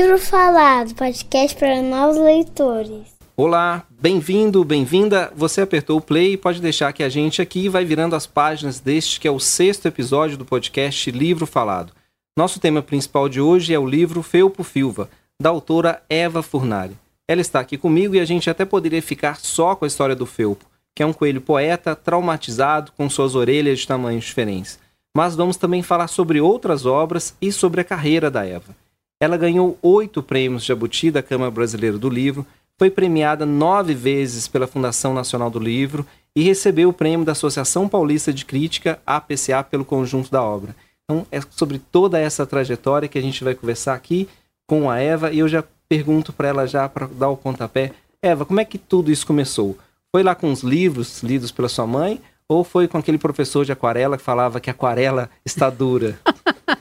Livro 0.00 0.16
Falado, 0.16 0.94
podcast 0.94 1.58
para 1.58 1.82
novos 1.82 2.18
leitores. 2.18 3.08
Olá, 3.36 3.84
bem-vindo, 3.90 4.62
bem-vinda. 4.64 5.32
Você 5.34 5.62
apertou 5.62 5.98
o 5.98 6.00
play 6.00 6.34
e 6.34 6.36
pode 6.36 6.60
deixar 6.62 6.92
que 6.92 7.02
a 7.02 7.08
gente 7.08 7.42
aqui 7.42 7.68
vai 7.68 7.84
virando 7.84 8.14
as 8.14 8.24
páginas 8.24 8.78
deste 8.78 9.18
que 9.18 9.26
é 9.26 9.30
o 9.30 9.40
sexto 9.40 9.86
episódio 9.86 10.38
do 10.38 10.44
podcast 10.44 11.10
Livro 11.10 11.48
Falado. 11.48 11.92
Nosso 12.38 12.60
tema 12.60 12.80
principal 12.80 13.28
de 13.28 13.40
hoje 13.40 13.74
é 13.74 13.78
o 13.78 13.88
livro 13.88 14.22
Felpo 14.22 14.62
Filva, 14.62 15.10
da 15.42 15.48
autora 15.48 16.00
Eva 16.08 16.44
Furnari. 16.44 16.96
Ela 17.26 17.40
está 17.40 17.58
aqui 17.58 17.76
comigo 17.76 18.14
e 18.14 18.20
a 18.20 18.24
gente 18.24 18.48
até 18.48 18.64
poderia 18.64 19.02
ficar 19.02 19.40
só 19.40 19.74
com 19.74 19.84
a 19.84 19.88
história 19.88 20.14
do 20.14 20.26
Felpo, 20.26 20.64
que 20.94 21.02
é 21.02 21.06
um 21.06 21.12
coelho 21.12 21.40
poeta 21.40 21.96
traumatizado 21.96 22.92
com 22.96 23.10
suas 23.10 23.34
orelhas 23.34 23.80
de 23.80 23.88
tamanhos 23.88 24.26
diferentes. 24.26 24.78
Mas 25.16 25.34
vamos 25.34 25.56
também 25.56 25.82
falar 25.82 26.06
sobre 26.06 26.40
outras 26.40 26.86
obras 26.86 27.34
e 27.42 27.50
sobre 27.50 27.80
a 27.80 27.84
carreira 27.84 28.30
da 28.30 28.46
Eva. 28.46 28.76
Ela 29.20 29.36
ganhou 29.36 29.76
oito 29.82 30.22
prêmios 30.22 30.64
Jabuti 30.64 31.10
da 31.10 31.22
Câmara 31.22 31.50
Brasileira 31.50 31.98
do 31.98 32.08
Livro 32.08 32.46
foi 32.78 32.88
premiada 32.88 33.44
nove 33.44 33.92
vezes 33.92 34.46
pela 34.46 34.68
Fundação 34.68 35.12
Nacional 35.12 35.50
do 35.50 35.58
Livro 35.58 36.06
e 36.36 36.42
recebeu 36.42 36.90
o 36.90 36.92
prêmio 36.92 37.26
da 37.26 37.32
Associação 37.32 37.88
Paulista 37.88 38.32
de 38.32 38.44
Crítica, 38.44 39.00
APCA, 39.04 39.64
pelo 39.64 39.84
conjunto 39.84 40.30
da 40.30 40.40
obra. 40.40 40.76
Então, 41.04 41.26
é 41.32 41.40
sobre 41.50 41.80
toda 41.80 42.20
essa 42.20 42.46
trajetória 42.46 43.08
que 43.08 43.18
a 43.18 43.22
gente 43.22 43.42
vai 43.42 43.56
conversar 43.56 43.94
aqui 43.94 44.28
com 44.68 44.88
a 44.88 44.98
Eva 44.98 45.32
e 45.32 45.40
eu 45.40 45.48
já 45.48 45.64
pergunto 45.88 46.32
para 46.32 46.48
ela 46.48 46.66
já 46.66 46.88
para 46.88 47.08
dar 47.08 47.30
o 47.30 47.36
pontapé. 47.36 47.90
Eva, 48.22 48.44
como 48.44 48.60
é 48.60 48.64
que 48.64 48.78
tudo 48.78 49.10
isso 49.10 49.26
começou? 49.26 49.76
Foi 50.14 50.22
lá 50.22 50.36
com 50.36 50.52
os 50.52 50.62
livros 50.62 51.24
lidos 51.24 51.50
pela 51.50 51.68
sua 51.68 51.86
mãe 51.88 52.20
ou 52.48 52.62
foi 52.62 52.86
com 52.86 52.98
aquele 52.98 53.18
professor 53.18 53.64
de 53.64 53.72
aquarela 53.72 54.16
que 54.16 54.22
falava 54.22 54.60
que 54.60 54.70
aquarela 54.70 55.28
está 55.44 55.68
dura? 55.68 56.20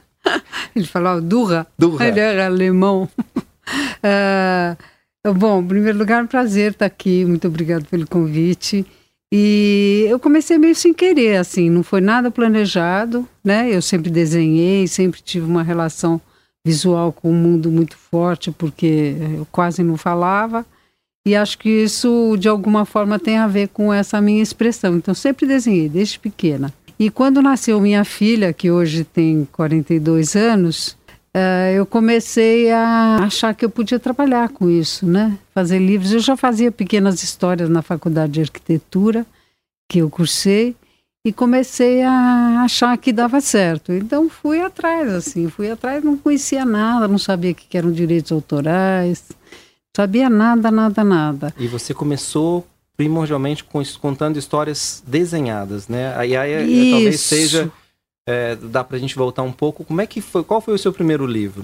Ele 0.80 0.88
falava 0.88 1.20
dura. 1.20 1.66
Dura. 1.78 2.08
Ele 2.08 2.20
era 2.20 2.46
alemão. 2.46 3.10
uh, 4.04 4.78
Bom, 5.36 5.62
em 5.62 5.68
primeiro 5.68 5.98
lugar, 5.98 6.22
é 6.22 6.24
um 6.24 6.28
prazer 6.28 6.72
estar 6.72 6.86
aqui. 6.86 7.26
Muito 7.26 7.48
obrigado 7.48 7.86
pelo 7.86 8.08
convite. 8.08 8.86
E 9.34 10.06
eu 10.08 10.20
comecei 10.20 10.58
meio 10.58 10.76
sem 10.76 10.94
querer, 10.94 11.36
assim, 11.36 11.70
não 11.70 11.84
foi 11.84 12.00
nada 12.00 12.32
planejado, 12.32 13.28
né? 13.44 13.70
Eu 13.70 13.82
sempre 13.82 14.10
desenhei, 14.10 14.88
sempre 14.88 15.20
tive 15.20 15.46
uma 15.46 15.64
relação 15.64 16.22
visual 16.66 17.12
com 17.12 17.30
o 17.30 17.34
mundo 17.34 17.70
muito 17.70 17.98
forte, 17.98 18.52
porque 18.52 19.18
eu 19.38 19.46
quase 19.52 19.84
não 19.84 19.98
falava. 19.98 20.66
E 21.28 21.36
acho 21.36 21.58
que 21.58 21.70
isso, 21.70 22.38
de 22.40 22.48
alguma 22.48 22.86
forma, 22.86 23.20
tem 23.20 23.38
a 23.38 23.48
ver 23.48 23.68
com 23.68 23.94
essa 23.94 24.22
minha 24.22 24.42
expressão. 24.42 24.96
Então, 24.96 25.14
sempre 25.14 25.46
desenhei, 25.46 25.90
desde 25.90 26.20
pequena. 26.20 26.74
E 27.00 27.12
quando 27.12 27.42
nasceu 27.42 27.80
minha 27.80 28.04
filha, 28.04 28.52
que 28.52 28.72
hoje 28.72 29.04
tem 29.04 29.48
42 29.52 30.36
anos, 30.36 30.98
uh, 31.36 31.72
eu 31.76 31.86
comecei 31.86 32.72
a 32.72 33.18
achar 33.22 33.54
que 33.54 33.64
eu 33.64 33.70
podia 33.70 34.00
trabalhar 34.00 34.50
com 34.50 34.70
isso, 34.70 35.06
né? 35.06 35.38
Fazer 35.54 35.78
livros. 35.78 36.12
Eu 36.12 36.20
já 36.20 36.36
fazia 36.36 36.72
pequenas 36.72 37.22
histórias 37.22 37.70
na 37.70 37.84
faculdade 37.84 38.34
de 38.34 38.42
arquitetura, 38.42 39.26
que 39.88 40.00
eu 40.00 40.10
cursei, 40.10 40.76
e 41.24 41.32
comecei 41.32 42.02
a 42.02 42.62
achar 42.64 42.98
que 42.98 43.14
dava 43.14 43.42
certo. 43.42 43.92
Então 43.92 44.30
fui 44.30 44.62
atrás, 44.62 45.14
assim, 45.14 45.50
fui 45.50 45.70
atrás, 45.70 46.04
não 46.04 46.18
conhecia 46.18 46.66
nada, 46.66 47.08
não 47.08 47.18
sabia 47.18 47.52
o 47.52 47.56
que 47.56 47.78
eram 47.78 47.92
direitos 47.92 48.32
autorais, 48.32 49.24
sabia 49.96 50.30
nada, 50.30 50.72
nada, 50.72 51.04
nada. 51.04 51.54
E 51.60 51.68
você 51.68 51.94
começou 51.94 52.66
primordialmente 52.98 53.64
contando 54.02 54.38
histórias 54.38 55.04
desenhadas, 55.06 55.88
né? 55.88 56.14
Aí, 56.18 56.36
aí 56.36 56.92
talvez 56.92 57.20
seja 57.22 57.72
é, 58.28 58.58
dá 58.62 58.84
para 58.84 58.98
a 58.98 59.00
gente 59.00 59.16
voltar 59.16 59.42
um 59.44 59.54
pouco. 59.54 59.86
Como 59.86 60.02
é 60.02 60.06
que 60.06 60.20
foi? 60.20 60.44
Qual 60.44 60.60
foi 60.60 60.74
o 60.74 60.78
seu 60.78 60.92
primeiro 60.92 61.26
livro? 61.26 61.64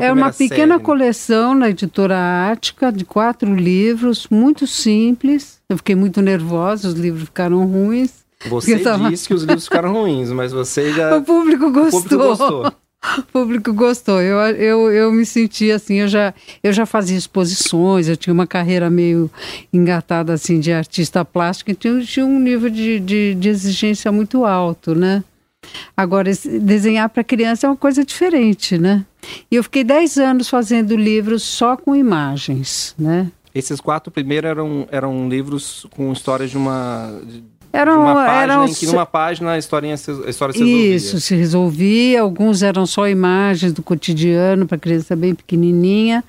é 0.00 0.12
uma 0.12 0.32
pequena 0.32 0.74
série? 0.74 0.84
coleção 0.84 1.54
na 1.54 1.70
editora 1.70 2.50
Ática 2.50 2.90
de 2.90 3.04
quatro 3.04 3.54
livros, 3.54 4.26
muito 4.28 4.66
simples. 4.66 5.60
Eu 5.68 5.76
fiquei 5.76 5.94
muito 5.94 6.20
nervosa, 6.20 6.88
os 6.88 6.94
livros 6.94 7.24
ficaram 7.24 7.64
ruins. 7.64 8.24
Você 8.48 8.78
tava... 8.80 9.08
disse 9.08 9.28
que 9.28 9.34
os 9.34 9.42
livros 9.42 9.64
ficaram 9.64 9.92
ruins, 9.92 10.32
mas 10.32 10.50
você 10.50 10.92
já. 10.92 11.14
O 11.20 11.22
público 11.22 11.70
gostou. 11.70 12.00
O 12.00 12.02
público 12.02 12.26
gostou. 12.26 12.72
O 13.20 13.22
público 13.22 13.72
gostou. 13.72 14.20
Eu, 14.20 14.38
eu, 14.56 14.90
eu 14.90 15.12
me 15.12 15.26
senti 15.26 15.70
assim, 15.70 15.96
eu 15.96 16.08
já, 16.08 16.32
eu 16.62 16.72
já 16.72 16.86
fazia 16.86 17.16
exposições, 17.16 18.08
eu 18.08 18.16
tinha 18.16 18.32
uma 18.32 18.46
carreira 18.46 18.88
meio 18.88 19.30
engatada 19.72 20.32
assim 20.32 20.58
de 20.58 20.72
artista 20.72 21.24
plástico, 21.24 21.70
então 21.70 21.98
eu 21.98 22.06
tinha 22.06 22.24
um 22.24 22.38
nível 22.38 22.70
de, 22.70 22.98
de, 22.98 23.34
de 23.34 23.48
exigência 23.48 24.10
muito 24.10 24.44
alto, 24.44 24.94
né? 24.94 25.22
Agora, 25.96 26.30
desenhar 26.60 27.08
para 27.10 27.22
criança 27.22 27.66
é 27.66 27.70
uma 27.70 27.76
coisa 27.76 28.04
diferente, 28.04 28.78
né? 28.78 29.04
E 29.50 29.56
eu 29.56 29.62
fiquei 29.62 29.84
10 29.84 30.16
anos 30.16 30.48
fazendo 30.48 30.96
livros 30.96 31.42
só 31.42 31.76
com 31.76 31.94
imagens, 31.94 32.94
né? 32.98 33.30
Esses 33.54 33.80
quatro 33.80 34.10
primeiros 34.10 34.48
eram, 34.48 34.88
eram 34.90 35.28
livros 35.28 35.86
com 35.90 36.12
histórias 36.12 36.50
de 36.50 36.56
uma 36.56 37.20
eram, 37.72 38.00
uma 38.02 38.14
página 38.14 38.42
eram, 38.42 38.66
em 38.66 38.74
que 38.74 38.86
numa 38.86 39.06
página 39.06 39.52
a, 39.52 39.58
historinha, 39.58 39.94
a 39.94 40.30
história 40.30 40.52
se 40.52 40.58
resolvia. 40.58 40.96
Isso, 40.96 41.20
se 41.20 41.34
resolvia. 41.36 42.20
Alguns 42.22 42.62
eram 42.62 42.84
só 42.84 43.08
imagens 43.08 43.72
do 43.72 43.82
cotidiano 43.82 44.66
para 44.66 44.76
criança 44.76 45.14
bem 45.14 45.34
pequenininha. 45.34 46.24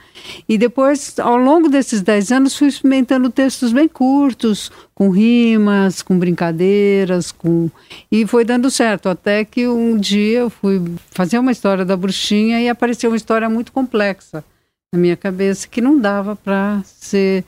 E 0.48 0.58
depois, 0.58 1.18
ao 1.20 1.38
longo 1.38 1.68
desses 1.68 2.02
dez 2.02 2.32
anos, 2.32 2.56
fui 2.56 2.68
experimentando 2.68 3.30
textos 3.30 3.74
bem 3.74 3.88
curtos, 3.88 4.72
com 4.94 5.10
rimas, 5.10 6.02
com 6.02 6.18
brincadeiras, 6.18 7.32
com 7.32 7.72
e 8.12 8.28
foi 8.28 8.46
dando 8.46 8.70
certo. 8.70 9.10
Até 9.10 9.44
que 9.44 9.68
um 9.68 9.98
dia 9.98 10.40
eu 10.40 10.50
fui 10.50 10.80
fazer 11.10 11.40
uma 11.40 11.52
história 11.52 11.84
da 11.84 11.98
bruxinha 11.98 12.62
e 12.62 12.70
apareceu 12.70 13.10
uma 13.10 13.18
história 13.18 13.50
muito 13.50 13.72
complexa 13.72 14.44
na 14.94 15.00
minha 15.00 15.18
cabeça 15.18 15.68
que 15.68 15.82
não 15.82 15.98
dava 15.98 16.36
para 16.36 16.82
ser 16.86 17.44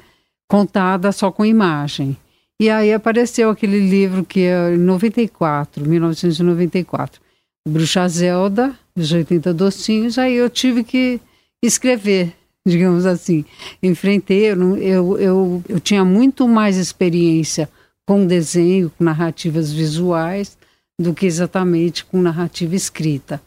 contada 0.48 1.12
só 1.12 1.32
com 1.32 1.46
imagem. 1.46 2.18
E 2.62 2.70
aí 2.70 2.94
apareceu 2.94 3.50
aquele 3.50 3.80
livro 3.80 4.24
que 4.24 4.42
é 4.42 4.74
em 4.74 4.78
94, 4.78 5.86
1994, 5.86 7.22
Bruxa 7.68 8.08
Zelda, 8.08 8.78
os 8.96 9.12
80 9.12 9.54
docinhos, 9.54 10.18
aí 10.18 10.36
eu 10.36 10.50
tive 10.50 10.84
que 10.84 11.20
escrever, 11.64 12.34
digamos 12.66 13.06
assim. 13.06 13.44
Enfrentei, 13.82 14.52
eu, 14.52 14.78
eu, 14.78 15.18
eu, 15.18 15.64
eu 15.68 15.80
tinha 15.80 16.06
muito 16.06 16.48
mais 16.48 16.78
experiência 16.78 17.70
com 18.06 18.26
desenho, 18.26 18.92
com 18.98 19.04
narrativas 19.04 19.72
visuais, 19.72 20.58
do 21.00 21.14
que 21.14 21.26
exatamente 21.26 22.06
com 22.06 22.22
narrativa 22.22 22.76
escrita. 22.76 23.42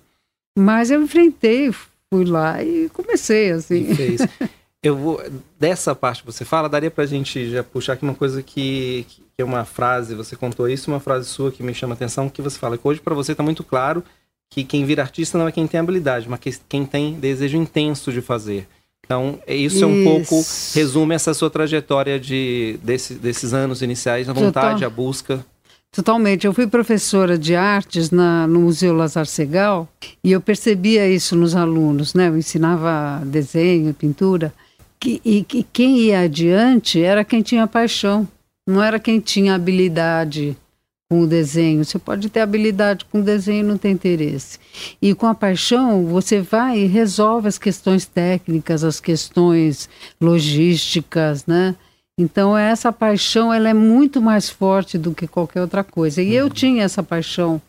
Mas 0.59 0.91
eu 0.91 1.03
enfrentei, 1.03 1.71
fui 2.12 2.25
lá 2.25 2.62
e 2.62 2.88
comecei 2.88 3.50
assim. 3.50 3.91
E 3.91 3.94
fez. 3.94 4.21
Eu 4.87 4.97
vou, 4.97 5.21
dessa 5.59 5.97
parte 5.97 6.23
que 6.23 6.33
você 6.33 6.45
fala, 6.45 6.69
daria 6.69 6.93
pra 6.93 7.05
gente 7.07 7.51
já 7.51 7.65
puxar 7.65 7.95
aqui 7.95 8.05
uma 8.05 8.15
coisa 8.15 8.41
que, 8.41 9.05
que 9.09 9.23
é 9.37 9.45
uma 9.45 9.65
frase, 9.65 10.15
você 10.15 10.37
contou 10.37 10.69
isso, 10.69 10.93
uma 10.93 11.01
frase 11.01 11.29
sua 11.29 11.51
que 11.51 11.61
me 11.61 11.75
chama 11.75 11.95
a 11.95 11.97
atenção, 11.97 12.29
que 12.29 12.41
você 12.41 12.57
fala 12.57 12.79
que 12.79 12.87
hoje 12.87 13.01
para 13.01 13.13
você 13.13 13.33
está 13.33 13.43
muito 13.43 13.65
claro 13.65 14.05
que 14.49 14.63
quem 14.63 14.85
vira 14.85 15.03
artista 15.03 15.37
não 15.37 15.49
é 15.49 15.51
quem 15.51 15.67
tem 15.67 15.81
habilidade, 15.81 16.29
mas 16.29 16.39
quem 16.69 16.87
tem 16.87 17.15
desejo 17.15 17.57
intenso 17.57 18.13
de 18.13 18.21
fazer. 18.21 18.69
Então, 19.05 19.41
isso, 19.49 19.77
isso. 19.77 19.85
é 19.85 19.89
um 19.89 20.05
pouco, 20.05 20.45
resume 20.73 21.17
essa 21.17 21.35
sua 21.35 21.51
trajetória 21.51 22.19
de, 22.21 22.79
desse, 22.81 23.15
desses 23.15 23.53
anos 23.53 23.83
iniciais, 23.83 24.29
a 24.29 24.33
vontade, 24.33 24.75
Total. 24.75 24.87
a 24.87 24.91
busca. 24.91 25.47
Totalmente. 25.91 26.47
Eu 26.47 26.55
fui 26.55 26.69
professora 26.69 27.37
de 27.37 27.57
artes 27.57 28.13
na, 28.13 28.47
no 28.47 28.61
Museu 28.61 28.95
Lazar 28.95 29.27
Segal 29.27 29.89
e 30.23 30.31
eu 30.31 30.41
percebia 30.41 31.09
isso 31.09 31.35
nos 31.35 31.57
alunos, 31.57 32.15
né? 32.15 32.29
Eu 32.29 32.39
ensinava 32.39 33.25
desenho, 33.25 33.93
pintura 33.93 34.55
que, 34.99 35.21
e 35.25 35.43
que 35.45 35.62
quem 35.73 35.99
ia 35.99 36.21
adiante 36.21 37.03
era 37.03 37.25
quem 37.25 37.43
tinha 37.43 37.67
paixão, 37.67 38.27
não 38.69 38.83
era 38.83 38.99
quem 38.99 39.21
tinha 39.21 39.55
habilidade 39.55 40.57
com 41.09 41.23
o 41.23 41.27
desenho. 41.27 41.84
Você 41.84 41.99
pode 41.99 42.29
ter 42.29 42.41
habilidade 42.41 43.05
com 43.05 43.21
o 43.21 43.23
desenho 43.23 43.61
e 43.61 43.69
não 43.69 43.79
ter 43.79 43.91
interesse. 43.91 44.59
E 45.01 45.15
com 45.15 45.27
a 45.27 45.35
paixão, 45.35 46.06
você 46.06 46.41
vai 46.41 46.81
e 46.81 46.87
resolve 46.87 47.49
as 47.49 47.59
questões 47.59 48.06
técnicas, 48.06 48.82
as 48.82 49.00
questões 49.00 49.88
logísticas, 50.20 51.47
né? 51.47 51.75
Então 52.19 52.56
essa 52.56 52.91
paixão 52.91 53.53
ela 53.53 53.69
é 53.69 53.75
muito 53.75 54.23
mais 54.23 54.49
forte 54.49 54.97
do 54.97 55.15
que 55.15 55.26
qualquer 55.26 55.61
outra 55.61 55.85
coisa. 55.85 56.23
E 56.23 56.35
eu 56.35 56.44
uhum. 56.44 56.50
tinha 56.50 56.82
essa 56.82 57.03
paixão, 57.03 57.61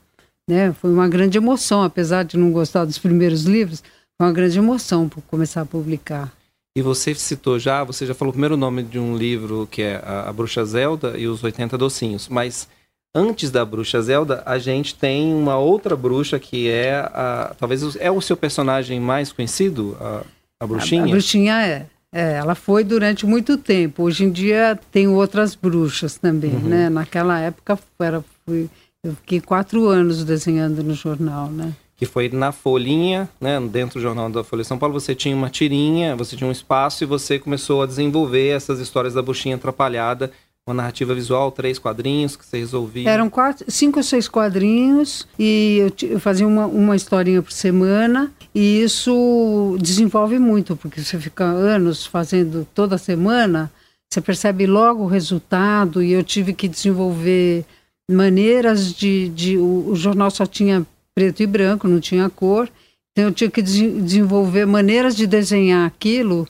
né? 0.49 0.73
Foi 0.73 0.91
uma 0.91 1.07
grande 1.07 1.37
emoção, 1.37 1.83
apesar 1.83 2.23
de 2.23 2.37
não 2.37 2.51
gostar 2.51 2.85
dos 2.85 2.97
primeiros 2.97 3.43
livros, 3.43 3.83
foi 4.17 4.27
uma 4.27 4.33
grande 4.33 4.57
emoção 4.57 5.07
por 5.09 5.21
começar 5.23 5.61
a 5.61 5.65
publicar. 5.65 6.31
E 6.77 6.81
você 6.83 7.15
citou 7.15 7.57
já, 7.57 7.83
você 7.83 8.05
já 8.05 8.13
falou 8.13 8.29
o 8.29 8.33
primeiro 8.33 8.55
nome 8.55 8.83
de 8.83 8.99
um 8.99 9.17
livro 9.17 9.67
que 9.71 9.81
é 9.81 9.99
a, 10.05 10.31
Bruxa 10.31 10.63
Zelda 10.63 11.17
e 11.17 11.25
os 11.25 11.43
80 11.43 11.75
Docinhos, 11.75 12.27
mas 12.27 12.69
antes 13.15 13.49
da 13.49 13.65
Bruxa 13.65 13.99
Zelda, 13.99 14.43
a 14.45 14.59
gente 14.59 14.93
tem 14.93 15.33
uma 15.33 15.57
outra 15.57 15.95
bruxa 15.95 16.37
que 16.37 16.69
é 16.69 16.97
a, 16.99 17.55
talvez 17.57 17.95
é 17.95 18.11
o 18.11 18.21
seu 18.21 18.37
personagem 18.37 18.99
mais 18.99 19.31
conhecido, 19.31 19.97
a, 19.99 20.23
a 20.59 20.67
bruxinha. 20.67 21.01
A, 21.01 21.05
a 21.05 21.09
bruxinha 21.09 21.65
é. 21.65 21.87
É, 22.13 22.33
ela 22.33 22.53
foi 22.53 22.83
durante 22.83 23.25
muito 23.25 23.57
tempo. 23.57 24.03
Hoje 24.03 24.25
em 24.25 24.31
dia 24.31 24.79
tem 24.91 25.07
outras 25.07 25.55
bruxas 25.55 26.15
também, 26.19 26.51
uhum. 26.51 26.69
né? 26.69 26.89
Naquela 26.89 27.39
época 27.39 27.79
era, 27.99 28.23
fui, 28.45 28.69
eu 29.03 29.15
fiquei 29.15 29.41
quatro 29.41 29.87
anos 29.87 30.23
desenhando 30.23 30.83
no 30.83 30.93
jornal, 30.93 31.49
né? 31.49 31.73
Que 31.97 32.05
foi 32.05 32.29
na 32.29 32.51
folhinha, 32.51 33.27
né, 33.41 33.59
dentro 33.59 33.99
do 33.99 34.03
jornal 34.03 34.29
da 34.29 34.43
Folha 34.43 34.61
de 34.61 34.67
São 34.67 34.77
Paulo, 34.77 34.93
você 34.93 35.15
tinha 35.15 35.35
uma 35.35 35.49
tirinha, 35.49 36.15
você 36.15 36.37
tinha 36.37 36.47
um 36.47 36.51
espaço 36.51 37.03
e 37.03 37.07
você 37.07 37.39
começou 37.39 37.81
a 37.81 37.87
desenvolver 37.87 38.49
essas 38.49 38.79
histórias 38.79 39.15
da 39.15 39.21
buchinha 39.21 39.55
atrapalhada, 39.55 40.31
uma 40.67 40.75
narrativa 40.75 41.15
visual, 41.15 41.51
três 41.51 41.79
quadrinhos 41.79 42.35
que 42.35 42.45
você 42.45 42.59
resolvia. 42.59 43.09
Eram 43.09 43.29
quatro, 43.29 43.65
cinco 43.71 43.97
ou 43.97 44.03
seis 44.03 44.27
quadrinhos 44.27 45.27
e 45.39 45.77
eu, 45.79 46.09
eu 46.09 46.19
fazia 46.19 46.47
uma, 46.47 46.67
uma 46.67 46.95
historinha 46.95 47.41
por 47.41 47.51
semana 47.51 48.31
e 48.53 48.83
isso 48.83 49.75
desenvolve 49.79 50.37
muito, 50.37 50.75
porque 50.75 51.01
você 51.01 51.17
fica 51.17 51.45
anos 51.45 52.05
fazendo 52.05 52.67
toda 52.75 52.97
semana, 52.99 53.71
você 54.07 54.21
percebe 54.21 54.67
logo 54.67 55.03
o 55.03 55.07
resultado 55.07 56.03
e 56.03 56.11
eu 56.11 56.23
tive 56.23 56.53
que 56.53 56.67
desenvolver 56.67 57.65
maneiras 58.09 58.93
de, 58.93 59.29
de 59.29 59.57
o, 59.57 59.89
o 59.89 59.95
jornal 59.95 60.29
só 60.29 60.45
tinha 60.45 60.85
preto 61.17 61.41
e 61.41 61.47
branco, 61.47 61.87
não 61.87 61.99
tinha 61.99 62.29
cor. 62.29 62.69
Então 63.11 63.25
eu 63.25 63.31
tinha 63.31 63.49
que 63.49 63.59
desenvolver 63.59 64.67
maneiras 64.67 65.15
de 65.15 65.25
desenhar 65.25 65.87
aquilo 65.87 66.47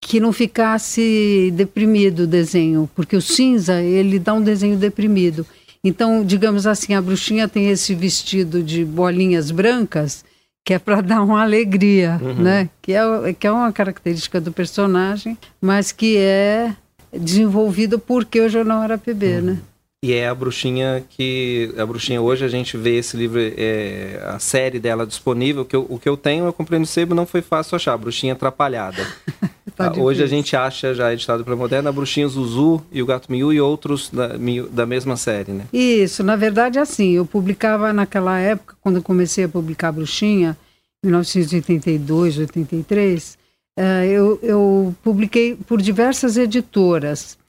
que 0.00 0.18
não 0.18 0.32
ficasse 0.32 1.52
deprimido 1.54 2.24
o 2.24 2.26
desenho, 2.26 2.90
porque 2.96 3.14
o 3.14 3.22
cinza 3.22 3.80
ele 3.80 4.18
dá 4.18 4.34
um 4.34 4.42
desenho 4.42 4.76
deprimido. 4.76 5.46
Então, 5.84 6.24
digamos 6.24 6.66
assim, 6.66 6.94
a 6.94 7.00
bruxinha 7.00 7.46
tem 7.46 7.68
esse 7.68 7.94
vestido 7.94 8.60
de 8.60 8.84
bolinhas 8.84 9.52
brancas 9.52 10.24
que 10.64 10.74
é 10.74 10.80
para 10.80 11.00
dar 11.02 11.22
uma 11.22 11.40
alegria, 11.40 12.18
uhum. 12.20 12.42
né? 12.42 12.68
Que 12.82 12.94
é, 12.94 13.32
que 13.32 13.46
é 13.46 13.52
uma 13.52 13.72
característica 13.72 14.40
do 14.40 14.50
personagem, 14.50 15.38
mas 15.60 15.92
que 15.92 16.16
é 16.16 16.74
desenvolvido 17.12 18.00
porque 18.00 18.40
o 18.40 18.48
jornal 18.48 18.82
era 18.82 18.98
PB, 18.98 19.26
uhum. 19.26 19.42
né? 19.42 19.58
E 20.04 20.12
é 20.12 20.26
a 20.26 20.34
bruxinha 20.34 21.04
que. 21.08 21.72
A 21.78 21.86
bruxinha 21.86 22.20
hoje 22.20 22.44
a 22.44 22.48
gente 22.48 22.76
vê 22.76 22.96
esse 22.96 23.16
livro, 23.16 23.38
é, 23.40 24.20
a 24.26 24.38
série 24.40 24.80
dela 24.80 25.06
disponível. 25.06 25.64
Que 25.64 25.76
eu, 25.76 25.86
o 25.88 25.96
que 25.96 26.08
eu 26.08 26.16
tenho, 26.16 26.44
eu 26.44 26.52
comprei 26.52 26.76
no 26.76 26.86
sebo, 26.86 27.14
não 27.14 27.24
foi 27.24 27.40
fácil 27.40 27.76
achar. 27.76 27.92
A 27.92 27.98
bruxinha 27.98 28.32
atrapalhada. 28.32 29.06
tá 29.76 29.92
hoje 29.96 30.20
a 30.20 30.26
gente 30.26 30.56
acha 30.56 30.92
já 30.92 31.12
editado 31.12 31.44
pela 31.44 31.54
Moderna 31.54 31.90
a 31.90 31.92
bruxinha 31.92 32.26
Zuzu 32.26 32.82
e 32.90 33.00
o 33.00 33.06
Gato 33.06 33.30
Miu 33.30 33.52
e 33.52 33.60
outros 33.60 34.10
da, 34.10 34.30
da 34.72 34.84
mesma 34.84 35.16
série, 35.16 35.52
né? 35.52 35.66
Isso, 35.72 36.24
na 36.24 36.34
verdade, 36.34 36.80
assim, 36.80 37.12
eu 37.12 37.24
publicava 37.24 37.92
naquela 37.92 38.40
época, 38.40 38.74
quando 38.80 38.96
eu 38.96 39.02
comecei 39.02 39.44
a 39.44 39.48
publicar 39.48 39.88
a 39.88 39.92
bruxinha, 39.92 40.58
1982, 41.04 42.38
83, 42.38 43.38
uh, 43.78 43.82
eu, 44.04 44.38
eu 44.42 44.94
publiquei 45.00 45.54
por 45.54 45.80
diversas 45.80 46.36
editoras. 46.36 47.40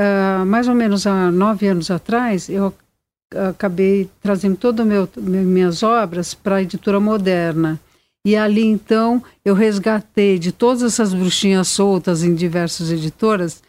Uh, 0.00 0.46
mais 0.46 0.66
ou 0.66 0.74
menos 0.74 1.06
há 1.06 1.30
nove 1.30 1.66
anos 1.66 1.90
atrás, 1.90 2.48
eu 2.48 2.72
acabei 3.50 4.08
trazendo 4.22 4.56
todas 4.56 4.86
minhas 5.16 5.82
obras 5.82 6.32
para 6.32 6.56
a 6.56 6.62
editora 6.62 6.98
moderna. 6.98 7.78
E 8.24 8.36
ali 8.36 8.64
então 8.64 9.22
eu 9.44 9.54
resgatei 9.54 10.38
de 10.38 10.52
todas 10.52 10.82
essas 10.82 11.12
bruxinhas 11.12 11.68
soltas 11.68 12.22
em 12.22 12.34
diversas 12.34 12.90
editoras 12.90 13.62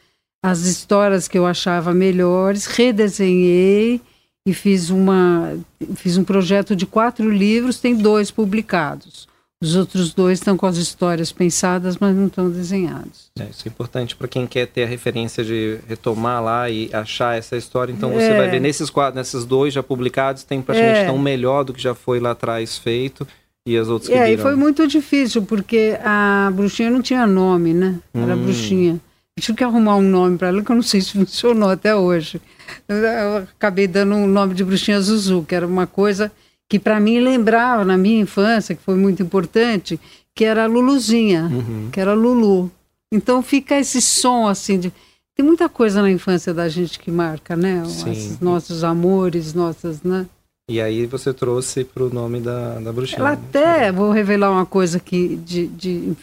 as 0.43 0.61
histórias 0.61 1.27
que 1.27 1.37
eu 1.37 1.45
achava 1.45 1.93
melhores, 1.93 2.65
redesenhei 2.65 4.01
e 4.45 4.53
fiz 4.53 4.89
uma 4.89 5.55
fiz 5.95 6.17
um 6.17 6.23
projeto 6.23 6.75
de 6.75 6.87
quatro 6.87 7.29
livros, 7.29 7.79
tem 7.79 7.95
dois 7.95 8.31
publicados. 8.31 9.27
Os 9.61 9.75
outros 9.75 10.11
dois 10.11 10.39
estão 10.39 10.57
com 10.57 10.65
as 10.65 10.77
histórias 10.77 11.31
pensadas, 11.31 11.95
mas 11.99 12.15
não 12.15 12.25
estão 12.25 12.49
desenhados. 12.49 13.29
É, 13.39 13.43
isso 13.43 13.61
é 13.63 13.69
importante 13.69 14.15
para 14.15 14.27
quem 14.27 14.47
quer 14.47 14.65
ter 14.65 14.83
a 14.83 14.87
referência 14.87 15.43
de 15.43 15.77
retomar 15.87 16.43
lá 16.43 16.67
e 16.67 16.89
achar 16.91 17.37
essa 17.37 17.55
história. 17.55 17.93
Então 17.93 18.09
você 18.09 18.25
é. 18.25 18.37
vai 18.37 18.49
ver 18.49 18.59
nesses 18.59 18.89
quadros, 18.89 19.17
nesses 19.17 19.45
dois 19.45 19.71
já 19.71 19.83
publicados, 19.83 20.43
tem 20.43 20.63
praticamente 20.63 21.01
é. 21.01 21.05
tão 21.05 21.19
melhor 21.19 21.63
do 21.63 21.73
que 21.73 21.81
já 21.81 21.93
foi 21.93 22.19
lá 22.19 22.31
atrás 22.31 22.75
feito 22.79 23.27
e 23.63 23.77
as 23.77 23.87
outras 23.87 24.09
que 24.09 24.15
É, 24.15 24.33
e 24.33 24.37
foi 24.37 24.55
muito 24.55 24.87
difícil, 24.87 25.43
porque 25.43 25.95
a 26.03 26.51
bruxinha 26.51 26.89
não 26.89 27.01
tinha 27.01 27.27
nome, 27.27 27.71
né? 27.71 27.99
Era 28.15 28.35
hum. 28.35 28.43
bruxinha. 28.43 28.99
Eu 29.37 29.43
tive 29.43 29.59
que 29.59 29.63
arrumar 29.63 29.97
um 29.97 30.01
nome 30.01 30.39
para 30.39 30.47
ela 30.47 30.63
que 30.63 30.71
eu 30.71 30.75
não 30.75 30.81
sei 30.81 31.01
se 31.01 31.11
funcionou 31.17 31.69
até 31.69 31.95
hoje. 31.95 32.41
Eu, 32.87 32.95
eu 32.95 33.37
acabei 33.37 33.87
dando 33.87 34.15
um 34.15 34.25
nome 34.25 34.55
de 34.55 34.63
bruxinha 34.63 34.99
Zuzu, 34.99 35.45
que 35.47 35.53
era 35.53 35.67
uma 35.67 35.85
coisa 35.85 36.31
que 36.71 36.79
para 36.79 37.01
mim 37.01 37.19
lembrava 37.19 37.83
na 37.83 37.97
minha 37.97 38.21
infância, 38.21 38.73
que 38.73 38.81
foi 38.81 38.95
muito 38.95 39.21
importante, 39.21 39.99
que 40.33 40.45
era 40.45 40.63
a 40.63 40.67
Luluzinha, 40.67 41.49
uhum. 41.51 41.89
que 41.91 41.99
era 41.99 42.13
Lulu. 42.13 42.71
Então 43.13 43.43
fica 43.43 43.77
esse 43.77 44.01
som 44.01 44.47
assim 44.47 44.79
de 44.79 44.93
tem 45.35 45.45
muita 45.45 45.67
coisa 45.67 46.01
na 46.01 46.09
infância 46.09 46.53
da 46.53 46.69
gente 46.69 46.97
que 46.97 47.11
marca, 47.11 47.57
né? 47.57 47.83
Os 47.83 48.39
nossos 48.39 48.85
amores, 48.85 49.53
nossas, 49.53 50.01
né? 50.01 50.25
E 50.69 50.79
aí 50.79 51.05
você 51.05 51.33
trouxe 51.33 51.83
para 51.83 52.03
o 52.03 52.09
nome 52.09 52.39
da, 52.39 52.79
da 52.79 52.93
bruxinha. 52.93 53.19
Ela 53.19 53.33
até, 53.33 53.91
vou 53.91 54.09
revelar 54.09 54.49
uma 54.49 54.65
coisa 54.65 54.97
que, 54.97 55.35
de, 55.35 55.67
de 55.67 56.13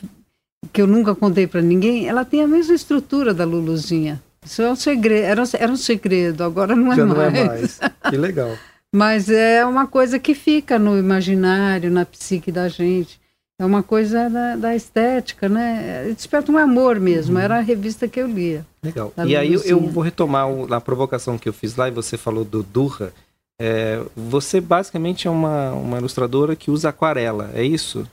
que 0.73 0.81
eu 0.81 0.87
nunca 0.87 1.15
contei 1.15 1.47
para 1.47 1.61
ninguém, 1.61 2.09
ela 2.09 2.25
tem 2.25 2.43
a 2.43 2.49
mesma 2.49 2.75
estrutura 2.75 3.35
da 3.35 3.45
Luluzinha. 3.45 4.23
Isso 4.43 4.63
é 4.63 4.73
um 4.73 4.77
segredo, 4.77 5.25
era, 5.27 5.43
era 5.59 5.71
um 5.71 5.77
segredo, 5.77 6.43
agora 6.43 6.75
não 6.75 6.91
é 6.91 6.97
Já 6.97 7.05
mais. 7.05 7.19
não 7.19 7.39
é 7.39 7.45
mais. 7.45 7.81
Que 8.09 8.17
legal. 8.17 8.57
Mas 8.95 9.29
é 9.29 9.65
uma 9.65 9.87
coisa 9.87 10.19
que 10.19 10.35
fica 10.35 10.79
no 10.79 10.99
imaginário, 10.99 11.91
na 11.91 12.07
psique 12.07 12.51
da 12.51 12.69
gente. 12.69 13.21
É 13.61 13.65
uma 13.65 13.83
coisa 13.83 14.31
da, 14.31 14.57
da 14.57 14.77
estética, 14.77 15.49
né? 15.49 16.13
Desperta 16.15 16.51
um 16.53 16.57
amor 16.57 17.01
mesmo. 17.01 17.37
Uhum. 17.37 17.43
Era 17.43 17.59
a 17.59 17.61
revista 17.61 18.07
que 18.07 18.21
eu 18.21 18.27
lia. 18.29 18.65
Legal. 18.83 19.13
E 19.27 19.37
aí 19.37 19.53
eu, 19.53 19.63
eu, 19.63 19.81
vou 19.81 20.03
retomar 20.03 20.49
o, 20.49 20.73
a 20.73 20.81
provocação 20.81 21.37
que 21.37 21.49
eu 21.49 21.53
fiz 21.53 21.75
lá 21.75 21.89
e 21.89 21.91
você 21.91 22.17
falou 22.17 22.45
do 22.45 22.63
Durra. 22.63 23.13
É, 23.61 24.01
você 24.17 24.61
basicamente 24.61 25.27
é 25.27 25.31
uma, 25.31 25.73
uma 25.73 25.99
ilustradora 25.99 26.55
que 26.55 26.71
usa 26.71 26.91
aquarela, 26.91 27.51
é 27.53 27.65
isso? 27.65 28.07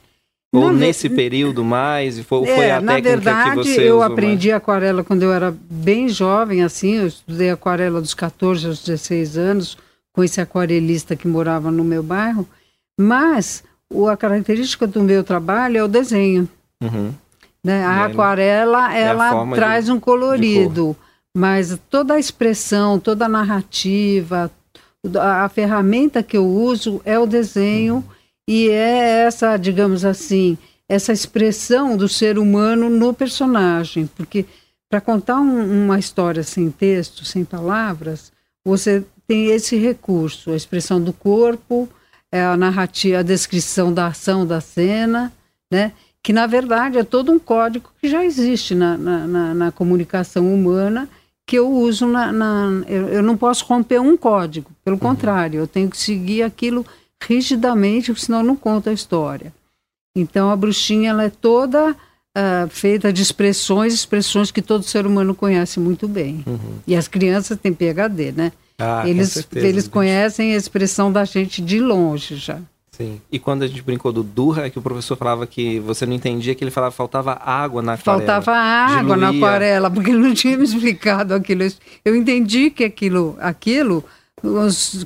Ou 0.52 0.72
na 0.72 0.80
nesse 0.80 1.08
ve... 1.08 1.16
período 1.16 1.64
mais? 1.64 2.20
Foi, 2.22 2.48
é, 2.50 2.56
foi 2.56 2.72
a 2.72 2.82
técnica 2.82 3.10
verdade, 3.10 3.82
eu 3.82 4.02
aprendi 4.02 4.48
mais? 4.48 4.58
aquarela 4.58 5.04
quando 5.04 5.22
eu 5.22 5.32
era 5.32 5.56
bem 5.70 6.10
jovem, 6.10 6.64
assim. 6.64 6.96
Eu 6.96 7.08
estudei 7.08 7.52
aquarela 7.52 8.02
dos 8.02 8.16
14 8.16 8.66
aos 8.66 8.84
16 8.84 9.38
anos 9.38 9.78
com 10.16 10.24
esse 10.24 10.40
aquarelista 10.40 11.14
que 11.14 11.28
morava 11.28 11.70
no 11.70 11.84
meu 11.84 12.02
bairro, 12.02 12.48
mas 12.98 13.62
o, 13.92 14.08
a 14.08 14.16
característica 14.16 14.88
do 14.88 15.04
meu 15.04 15.26
trabalho 15.26 15.78
é 15.78 15.84
o 15.84 15.90
desenho. 15.90 16.48
Uhum. 16.82 17.14
Né? 17.62 17.84
A 17.84 18.06
aquarela, 18.06 18.96
ela 18.96 19.52
é 19.52 19.56
traz 19.56 19.86
de, 19.86 19.92
um 19.92 20.00
colorido, 20.00 20.96
mas 21.36 21.78
toda 21.90 22.14
a 22.14 22.20
expressão, 22.20 22.98
toda 22.98 23.26
a 23.26 23.30
narrativa, 23.30 24.50
a, 25.20 25.44
a 25.44 25.50
ferramenta 25.50 26.24
que 26.24 26.38
eu 26.38 26.46
uso 26.46 27.02
é 27.04 27.20
o 27.20 27.26
desenho 27.26 27.96
uhum. 27.96 28.04
e 28.48 28.70
é 28.70 29.26
essa, 29.26 29.58
digamos 29.58 30.06
assim, 30.06 30.58
essa 30.88 31.12
expressão 31.12 31.98
do 31.98 32.08
ser 32.08 32.40
humano 32.40 32.90
no 32.90 33.14
personagem, 33.14 34.08
porque 34.16 34.46
para 34.90 35.02
contar 35.02 35.42
um, 35.42 35.84
uma 35.84 36.00
história 36.00 36.42
sem 36.42 36.72
texto, 36.72 37.26
sem 37.26 37.44
palavras, 37.44 38.32
você 38.64 39.04
tem 39.28 39.48
esse 39.48 39.78
recurso, 39.78 40.52
a 40.52 40.56
expressão 40.56 41.02
do 41.02 41.14
corpo, 41.14 41.90
é 42.32 42.44
a 42.44 42.58
narrativa, 42.58 43.20
a 43.20 43.24
descrição 43.24 43.94
da 43.94 44.08
ação 44.08 44.46
da 44.46 44.60
cena, 44.62 45.32
né? 45.72 45.94
que 46.26 46.34
na 46.34 46.48
verdade 46.48 46.98
é 46.98 47.04
todo 47.04 47.32
um 47.32 47.38
código 47.38 47.92
que 48.02 48.10
já 48.10 48.26
existe 48.26 48.74
na, 48.74 48.98
na, 48.98 49.28
na, 49.28 49.54
na 49.54 49.72
comunicação 49.72 50.52
humana 50.52 51.08
que 51.46 51.56
eu 51.56 51.72
uso 51.72 52.08
na, 52.08 52.32
na 52.32 52.84
eu, 52.88 53.10
eu, 53.10 53.24
não 53.24 53.38
posso 53.38 53.64
romper 53.66 54.00
um 54.02 54.18
código, 54.18 54.72
pelo 54.84 54.96
uhum. 54.96 55.00
contrário, 55.00 55.60
eu 55.60 55.68
tenho 55.68 55.88
que 55.88 55.98
seguir 55.98 56.42
aquilo 56.42 56.84
rigidamente, 57.22 58.14
senão 58.20 58.42
não 58.42 58.56
conto 58.56 58.90
a 58.90 58.94
história. 58.94 59.54
Então 60.16 60.50
a 60.50 60.56
bruxinha 60.56 61.12
ela 61.12 61.26
é 61.26 61.30
toda 61.30 61.92
uh, 61.92 62.70
feita 62.70 63.14
de 63.14 63.22
expressões, 63.22 63.94
expressões 63.94 64.50
que 64.50 64.62
todo 64.62 64.84
ser 64.84 65.06
humano 65.06 65.36
conhece 65.36 65.80
muito 65.80 66.08
bem. 66.08 66.44
Uhum. 66.48 66.80
E 66.88 66.96
as 66.96 67.08
crianças 67.08 67.60
têm 67.60 67.74
PhD, 67.74 68.32
né? 68.32 68.52
Ah, 68.78 69.08
eles 69.08 69.30
certeza, 69.30 69.68
eles 69.68 69.88
conhecem 69.88 70.54
a 70.54 70.58
expressão 70.58 71.12
da 71.12 71.24
gente 71.26 71.62
de 71.62 71.80
longe 71.80 72.36
já. 72.36 72.60
Sim. 72.92 73.20
E 73.30 73.38
quando 73.38 73.64
a 73.64 73.68
gente 73.68 73.82
brincou 73.82 74.12
do 74.14 74.24
Durra, 74.24 74.66
é 74.66 74.70
que 74.70 74.80
o 74.80 74.82
professor 74.82 75.18
falava 75.18 75.46
que 75.46 75.80
você 75.82 76.06
não 76.06 76.14
entendia 76.14 76.56
que 76.56 76.64
ele 76.64 76.72
falava 76.72 76.94
faltava 76.94 77.34
água 77.34 77.82
na 77.82 77.94
aquarela. 77.94 78.26
Faltava 78.26 78.52
água 78.58 79.16
Diluía. 79.16 79.18
na 79.18 79.30
aquarela, 79.30 79.92
porque 79.92 80.12
ele 80.12 80.20
não 80.20 80.34
tinha 80.34 80.58
me 80.58 80.64
explicado 80.64 81.34
aquilo. 81.34 81.64
Eu 82.06 82.16
entendi 82.16 82.70
que 82.70 82.86
aquilo, 82.86 83.36
aquilo 83.40 84.04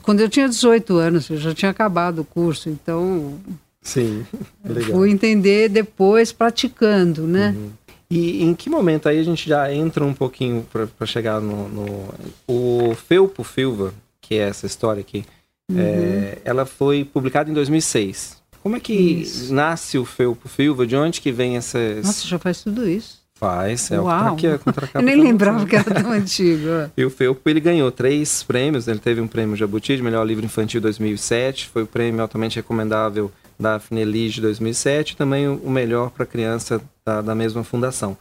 quando 0.02 0.20
eu 0.20 0.30
tinha 0.30 0.48
18 0.48 0.98
anos, 0.98 1.30
eu 1.30 1.38
já 1.38 1.54
tinha 1.54 1.72
acabado 1.72 2.20
o 2.20 2.26
curso, 2.26 2.70
então 2.70 3.40
Sim, 3.82 4.26
legal. 4.64 4.92
fui 4.92 5.12
entender 5.12 5.70
depois 5.70 6.32
praticando, 6.32 7.24
né? 7.24 7.56
Uhum. 7.58 7.70
E 8.12 8.44
em 8.44 8.56
que 8.56 8.70
momento 8.70 9.08
aí 9.08 9.20
a 9.20 9.24
gente 9.24 9.48
já 9.48 9.72
entra 9.72 10.04
um 10.04 10.14
pouquinho 10.14 10.66
para 10.72 11.06
chegar 11.06 11.40
no, 11.40 11.70
no, 11.70 12.14
O 12.48 12.96
Felpo 12.96 13.44
Filva, 13.44 13.94
que 14.20 14.36
é 14.36 14.50
essa 14.50 14.66
história 14.66 15.02
aqui, 15.02 15.24
uhum. 15.70 15.78
é, 15.80 16.40
ela 16.44 16.66
foi 16.66 17.06
publicada 17.06 17.52
em 17.52 17.54
2006. 17.54 18.40
Como 18.64 18.76
é 18.76 18.80
que 18.80 18.94
isso. 18.94 19.54
nasce 19.54 19.98
o 19.98 20.06
Felpo 20.06 20.50
Filva? 20.50 20.88
De 20.88 20.96
onde 20.96 21.22
que 21.22 21.32
vem 21.32 21.56
essa... 21.56 21.78
Nossa, 22.02 22.28
já 22.28 22.40
faz 22.40 22.64
tudo 22.64 22.88
isso. 22.88 23.19
Faz, 23.40 23.90
é 23.90 23.98
Uau. 23.98 24.36
o 24.36 24.46
é 24.46 24.60
Eu 24.96 25.02
nem 25.02 25.16
lembrava 25.16 25.66
que 25.66 25.74
era 25.74 26.02
tão 26.02 26.12
antigo. 26.12 26.68
e 26.98 27.06
o 27.06 27.10
Felpo, 27.10 27.50
ele 27.50 27.62
ganhou 27.62 27.90
três 27.90 28.44
prêmios, 28.44 28.86
ele 28.86 29.00
teve 29.00 29.22
um 29.22 29.28
prêmio 29.30 29.56
Jabuti 29.56 29.96
de 29.96 30.04
melhor 30.04 30.28
livro 30.28 30.44
infantil 30.44 30.82
2007, 30.82 31.70
foi 31.70 31.84
o 31.84 31.88
prêmio 31.88 32.22
altamente 32.22 32.58
recomendável 32.58 33.32
da 33.58 33.80
Fineli 33.80 34.28
de 34.28 34.42
2007 34.42 35.12
e 35.12 35.16
também 35.16 35.48
o 35.48 35.70
Melhor 35.70 36.10
para 36.10 36.26
Criança 36.26 36.82
da, 37.06 37.22
da, 37.22 37.34
mesma 37.34 37.64
fundação. 37.64 38.18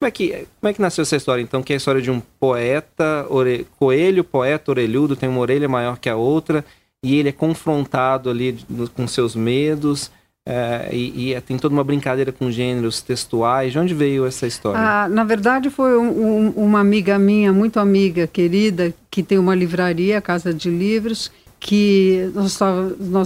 Como 0.00 0.08
é, 0.08 0.10
que, 0.10 0.46
como 0.58 0.70
é 0.70 0.72
que 0.72 0.80
nasceu 0.80 1.02
essa 1.02 1.16
história, 1.16 1.42
então? 1.42 1.62
Que 1.62 1.74
é 1.74 1.76
a 1.76 1.76
história 1.76 2.00
de 2.00 2.10
um 2.10 2.20
poeta, 2.40 3.26
ore, 3.28 3.66
coelho, 3.78 4.24
poeta 4.24 4.70
orelhudo, 4.70 5.16
tem 5.16 5.28
uma 5.28 5.40
orelha 5.40 5.68
maior 5.68 5.98
que 5.98 6.08
a 6.08 6.16
outra, 6.16 6.64
e 7.04 7.16
ele 7.16 7.28
é 7.28 7.32
confrontado 7.32 8.30
ali 8.30 8.58
com 8.94 9.06
seus 9.06 9.36
medos, 9.36 10.10
é, 10.44 10.88
e, 10.92 11.32
e, 11.32 11.40
tem 11.40 11.56
toda 11.56 11.72
uma 11.72 11.84
brincadeira 11.84 12.32
com 12.32 12.50
gêneros 12.50 13.00
textuais. 13.00 13.72
De 13.72 13.78
onde 13.78 13.94
veio 13.94 14.26
essa 14.26 14.46
história? 14.46 14.80
Ah, 14.80 15.08
na 15.08 15.22
verdade, 15.22 15.70
foi 15.70 15.96
um, 15.96 16.08
um, 16.08 16.48
uma 16.50 16.80
amiga 16.80 17.18
minha, 17.18 17.52
muito 17.52 17.78
amiga, 17.78 18.26
querida, 18.26 18.92
que 19.10 19.22
tem 19.22 19.38
uma 19.38 19.54
livraria, 19.54 20.20
Casa 20.20 20.52
de 20.52 20.68
Livros, 20.68 21.30
que 21.60 22.28
nós, 22.34 22.58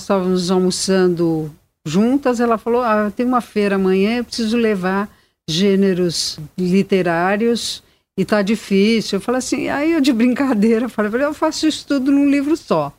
estávamos 0.02 0.50
almoçando 0.50 1.50
juntas. 1.87 2.38
Ela 2.38 2.58
falou: 2.58 2.82
ah, 2.82 3.11
tem 3.14 3.25
uma 3.25 3.40
feira 3.40 3.76
amanhã, 3.76 4.18
eu 4.18 4.25
preciso 4.25 4.58
levar 4.58 5.08
gêneros 5.49 6.38
literários 6.58 7.82
e 8.18 8.26
tá 8.26 8.42
difícil. 8.42 9.16
Eu 9.16 9.20
falei 9.23 9.38
assim, 9.38 9.68
aí 9.68 9.92
eu 9.92 10.00
de 10.02 10.12
brincadeira 10.12 10.88
falei, 10.88 11.25
eu 11.25 11.32
faço 11.32 11.66
isso 11.66 11.87
tudo 11.87 12.11
num 12.11 12.28
livro 12.28 12.56
só. 12.56 12.92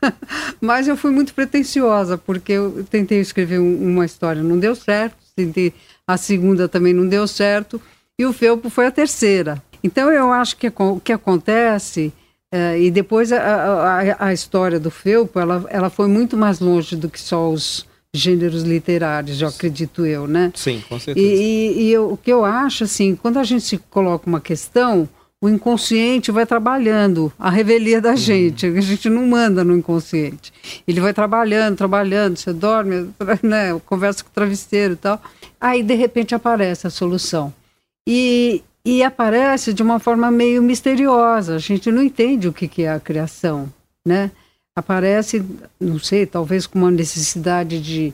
Mas 0.60 0.88
eu 0.88 0.96
fui 0.96 1.10
muito 1.10 1.34
pretensiosa, 1.34 2.16
porque 2.16 2.52
eu 2.52 2.84
tentei 2.90 3.20
escrever 3.20 3.58
uma 3.58 4.04
história, 4.04 4.42
não 4.42 4.58
deu 4.58 4.74
certo, 4.74 5.16
tentei 5.34 5.72
a 6.06 6.16
segunda 6.16 6.68
também 6.68 6.94
não 6.94 7.06
deu 7.06 7.26
certo, 7.26 7.80
e 8.18 8.24
o 8.24 8.32
Felpo 8.32 8.70
foi 8.70 8.86
a 8.86 8.90
terceira. 8.90 9.62
Então 9.82 10.10
eu 10.10 10.32
acho 10.32 10.56
que 10.56 10.72
o 10.78 11.00
que 11.00 11.12
acontece, 11.12 12.12
é, 12.52 12.80
e 12.80 12.90
depois 12.90 13.32
a, 13.32 13.38
a, 13.40 14.26
a, 14.28 14.32
história 14.32 14.78
do 14.78 14.90
Felpo, 14.90 15.38
ela, 15.38 15.64
ela 15.68 15.90
foi 15.90 16.08
muito 16.08 16.36
mais 16.36 16.60
longe 16.60 16.96
do 16.96 17.08
que 17.08 17.20
só 17.20 17.50
os 17.50 17.86
gêneros 18.14 18.62
literários, 18.62 19.42
eu 19.42 19.48
acredito 19.48 20.06
eu, 20.06 20.26
né? 20.26 20.50
Sim, 20.54 20.82
com 20.88 20.98
certeza. 20.98 21.26
E, 21.26 21.34
e, 21.34 21.82
e 21.82 21.92
eu, 21.92 22.12
o 22.12 22.16
que 22.16 22.32
eu 22.32 22.44
acho, 22.44 22.84
assim, 22.84 23.14
quando 23.14 23.38
a 23.38 23.44
gente 23.44 23.78
coloca 23.90 24.28
uma 24.28 24.40
questão, 24.40 25.08
o 25.40 25.48
inconsciente 25.48 26.30
vai 26.30 26.46
trabalhando 26.46 27.32
a 27.38 27.50
revelia 27.50 28.00
da 28.00 28.10
uhum. 28.10 28.16
gente. 28.16 28.66
A 28.66 28.80
gente 28.80 29.08
não 29.10 29.26
manda 29.26 29.62
no 29.62 29.76
inconsciente. 29.76 30.52
Ele 30.88 31.00
vai 31.00 31.12
trabalhando, 31.12 31.76
trabalhando, 31.76 32.36
você 32.36 32.52
dorme, 32.52 33.10
né, 33.42 33.78
conversa 33.84 34.24
com 34.24 34.30
o 34.30 34.32
travesseiro 34.32 34.94
e 34.94 34.96
tal. 34.96 35.20
Aí, 35.60 35.82
de 35.82 35.94
repente, 35.94 36.34
aparece 36.34 36.86
a 36.86 36.90
solução. 36.90 37.52
E, 38.08 38.62
e 38.84 39.02
aparece 39.02 39.74
de 39.74 39.82
uma 39.82 39.98
forma 39.98 40.30
meio 40.30 40.62
misteriosa. 40.62 41.56
A 41.56 41.58
gente 41.58 41.90
não 41.90 42.02
entende 42.02 42.48
o 42.48 42.52
que, 42.52 42.66
que 42.66 42.82
é 42.82 42.92
a 42.92 43.00
criação, 43.00 43.68
né? 44.06 44.30
Aparece, 44.74 45.42
não 45.80 45.98
sei, 45.98 46.26
talvez 46.26 46.66
com 46.66 46.78
uma 46.78 46.90
necessidade 46.90 47.80
de, 47.80 48.12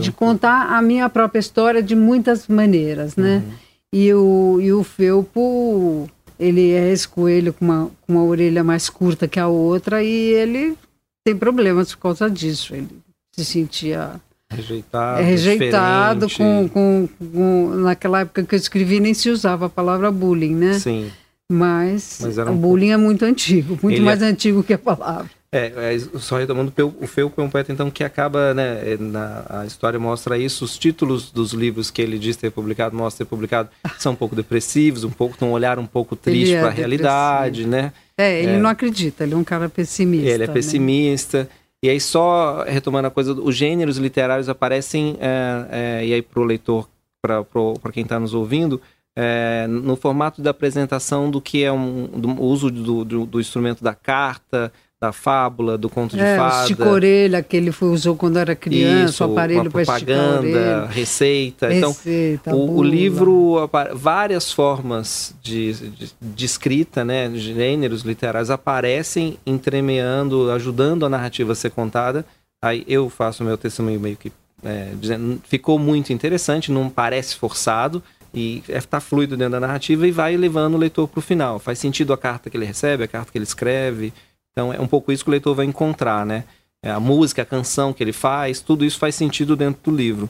de 0.00 0.12
contar 0.12 0.74
a 0.74 0.82
minha 0.82 1.08
própria 1.08 1.40
história 1.40 1.82
de 1.82 1.96
muitas 1.96 2.46
maneiras, 2.48 3.16
né? 3.16 3.42
Uhum. 3.44 3.52
E 3.94 4.14
o, 4.14 4.58
e 4.60 4.72
o 4.72 4.84
Felpo 4.84 6.08
ele 6.42 6.72
é 6.72 6.90
esse 6.90 7.06
coelho 7.06 7.52
com 7.52 7.64
uma, 7.64 7.90
com 8.00 8.12
uma 8.12 8.24
orelha 8.24 8.64
mais 8.64 8.88
curta 8.90 9.28
que 9.28 9.38
a 9.38 9.46
outra 9.46 10.02
e 10.02 10.08
ele 10.08 10.76
tem 11.24 11.36
problemas 11.36 11.94
por 11.94 12.00
causa 12.00 12.28
disso. 12.28 12.74
Ele 12.74 12.88
se 13.32 13.44
sentia 13.44 14.20
rejeitado, 14.50 15.20
é, 15.20 15.24
rejeitado 15.24 16.26
com, 16.30 16.68
com, 16.68 17.08
com, 17.32 17.70
naquela 17.76 18.20
época 18.20 18.42
que 18.42 18.54
eu 18.54 18.58
escrevi 18.58 19.00
nem 19.00 19.14
se 19.14 19.30
usava 19.30 19.66
a 19.66 19.70
palavra 19.70 20.10
bullying, 20.10 20.54
né? 20.54 20.74
Sim. 20.74 21.10
Mas, 21.50 22.18
Mas 22.20 22.38
o 22.38 22.52
bullying 22.52 22.90
é 22.90 22.96
muito 22.96 23.24
antigo, 23.24 23.78
muito 23.82 23.96
ele 23.96 24.04
mais 24.04 24.22
é... 24.22 24.26
antigo 24.26 24.62
que 24.62 24.72
a 24.72 24.78
palavra. 24.78 25.30
É, 25.54 25.94
é, 25.94 25.98
só 26.18 26.38
retomando, 26.38 26.72
o 26.98 27.06
Felpo 27.06 27.38
é 27.38 27.44
um 27.44 27.50
poeta 27.50 27.70
então 27.70 27.90
que 27.90 28.02
acaba, 28.02 28.54
né, 28.54 28.92
é, 28.92 28.96
na, 28.96 29.44
a 29.50 29.66
história 29.66 29.98
mostra 29.98 30.38
isso, 30.38 30.64
os 30.64 30.78
títulos 30.78 31.30
dos 31.30 31.52
livros 31.52 31.90
que 31.90 32.00
ele 32.00 32.18
diz 32.18 32.36
ter 32.36 32.50
publicado, 32.50 32.96
mostra 32.96 33.26
ter 33.26 33.28
publicado, 33.28 33.68
são 33.98 34.12
um 34.12 34.16
pouco 34.16 34.34
depressivos, 34.34 35.04
um 35.04 35.10
pouco, 35.10 35.36
tem 35.36 35.46
um 35.46 35.52
olhar 35.52 35.78
um 35.78 35.84
pouco 35.84 36.16
triste 36.16 36.54
é 36.54 36.60
para 36.60 36.68
a 36.68 36.72
realidade, 36.72 37.66
né? 37.66 37.92
É, 38.16 38.42
ele 38.42 38.52
é, 38.52 38.58
não 38.58 38.70
acredita, 38.70 39.24
ele 39.24 39.34
é 39.34 39.36
um 39.36 39.44
cara 39.44 39.68
pessimista. 39.68 40.26
Ele 40.26 40.44
é 40.44 40.46
né? 40.46 40.52
pessimista, 40.54 41.46
e 41.84 41.90
aí 41.90 42.00
só 42.00 42.64
retomando 42.66 43.08
a 43.08 43.10
coisa, 43.10 43.34
os 43.34 43.54
gêneros 43.54 43.98
literários 43.98 44.48
aparecem, 44.48 45.18
é, 45.20 45.66
é, 45.70 46.06
e 46.06 46.14
aí 46.14 46.22
para 46.22 46.40
o 46.40 46.44
leitor, 46.44 46.88
para 47.20 47.92
quem 47.92 48.04
está 48.04 48.18
nos 48.18 48.32
ouvindo, 48.32 48.80
é, 49.14 49.66
no 49.66 49.96
formato 49.96 50.40
da 50.40 50.50
apresentação 50.50 51.30
do 51.30 51.40
que 51.40 51.62
é 51.62 51.70
um, 51.70 52.06
do 52.06 52.42
uso 52.42 52.70
do, 52.70 53.04
do, 53.04 53.26
do, 53.26 53.40
instrumento 53.40 53.84
da 53.84 53.94
carta, 53.94 54.72
da 55.02 55.10
fábula, 55.10 55.76
do 55.76 55.88
conto 55.88 56.14
de 56.16 56.22
é, 56.22 56.36
fada. 56.36 56.62
Estico 56.62 56.84
orelha 56.84 57.42
que 57.42 57.56
ele 57.56 57.72
foi, 57.72 57.88
usou 57.88 58.14
quando 58.14 58.38
era 58.38 58.54
criança, 58.54 59.10
Isso, 59.10 59.24
o 59.24 59.32
aparelho 59.32 59.68
para 59.68 59.84
propaganda, 59.84 60.86
receita. 60.86 61.66
receita. 61.66 62.38
Então, 62.38 62.56
o, 62.56 62.76
o, 62.76 62.82
livro, 62.84 63.68
várias 63.94 64.52
formas 64.52 65.34
de, 65.42 65.72
de, 65.72 66.12
de, 66.20 66.44
escrita, 66.46 67.04
né, 67.04 67.28
gêneros 67.34 68.02
literários 68.02 68.48
aparecem 68.48 69.36
entremeando, 69.44 70.52
ajudando 70.52 71.04
a 71.04 71.08
narrativa 71.08 71.50
a 71.50 71.56
ser 71.56 71.70
contada. 71.70 72.24
Aí 72.62 72.84
eu 72.86 73.10
faço 73.10 73.42
o 73.42 73.46
meu 73.46 73.58
testemunho 73.58 73.98
meio 73.98 74.16
que 74.16 74.30
é, 74.64 74.92
dizendo, 75.00 75.42
ficou 75.48 75.80
muito 75.80 76.12
interessante, 76.12 76.70
não 76.70 76.88
parece 76.88 77.34
forçado 77.34 78.00
e 78.32 78.62
está 78.68 79.00
fluido 79.00 79.36
dentro 79.36 79.54
da 79.54 79.60
narrativa 79.66 80.06
e 80.06 80.12
vai 80.12 80.36
levando 80.36 80.76
o 80.76 80.78
leitor 80.78 81.08
para 81.08 81.18
o 81.18 81.22
final. 81.22 81.58
Faz 81.58 81.80
sentido 81.80 82.12
a 82.12 82.16
carta 82.16 82.48
que 82.48 82.56
ele 82.56 82.64
recebe, 82.64 83.02
a 83.02 83.08
carta 83.08 83.32
que 83.32 83.38
ele 83.38 83.42
escreve 83.42 84.12
então 84.52 84.72
é 84.72 84.80
um 84.80 84.86
pouco 84.86 85.10
isso 85.10 85.24
que 85.24 85.30
o 85.30 85.32
leitor 85.32 85.54
vai 85.54 85.66
encontrar, 85.66 86.24
né? 86.24 86.44
É 86.84 86.90
a 86.90 87.00
música, 87.00 87.42
a 87.42 87.46
canção 87.46 87.92
que 87.92 88.02
ele 88.02 88.12
faz, 88.12 88.60
tudo 88.60 88.84
isso 88.84 88.98
faz 88.98 89.14
sentido 89.14 89.56
dentro 89.56 89.90
do 89.90 89.96
livro. 89.96 90.28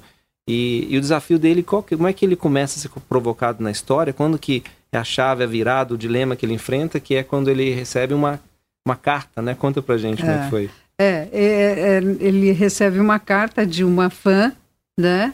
E, 0.48 0.86
e 0.90 0.98
o 0.98 1.00
desafio 1.00 1.38
dele, 1.38 1.62
qual, 1.62 1.82
como 1.82 2.06
é 2.06 2.12
que 2.12 2.24
ele 2.24 2.36
começa 2.36 2.78
a 2.78 2.82
ser 2.82 2.90
provocado 3.08 3.62
na 3.62 3.70
história? 3.70 4.12
Quando 4.12 4.38
que 4.38 4.62
é 4.90 4.98
a 4.98 5.04
chave, 5.04 5.44
a 5.44 5.46
virada, 5.46 5.94
o 5.94 5.98
dilema 5.98 6.36
que 6.36 6.44
ele 6.44 6.54
enfrenta, 6.54 7.00
que 7.00 7.14
é 7.14 7.22
quando 7.22 7.48
ele 7.48 7.72
recebe 7.72 8.12
uma, 8.12 8.40
uma 8.86 8.96
carta, 8.96 9.40
né? 9.40 9.54
Conta 9.54 9.80
pra 9.80 9.96
gente 9.96 10.22
é, 10.22 10.26
como 10.26 10.38
é 10.38 10.44
que 10.44 10.50
foi. 10.50 10.70
É, 10.98 11.28
é, 11.32 11.32
é, 11.32 11.96
ele 12.20 12.52
recebe 12.52 12.98
uma 12.98 13.18
carta 13.18 13.66
de 13.66 13.84
uma 13.84 14.10
fã, 14.10 14.52
né? 14.98 15.32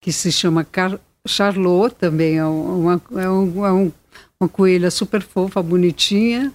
Que 0.00 0.10
se 0.12 0.32
chama 0.32 0.64
Car 0.64 0.98
Charlotte, 1.26 1.96
também 1.96 2.38
é 2.38 2.44
uma, 2.44 3.00
é, 3.16 3.28
um, 3.28 3.66
é 3.66 3.72
um, 3.72 3.92
uma 4.40 4.48
coelha 4.48 4.90
super 4.90 5.22
fofa, 5.22 5.62
bonitinha, 5.62 6.52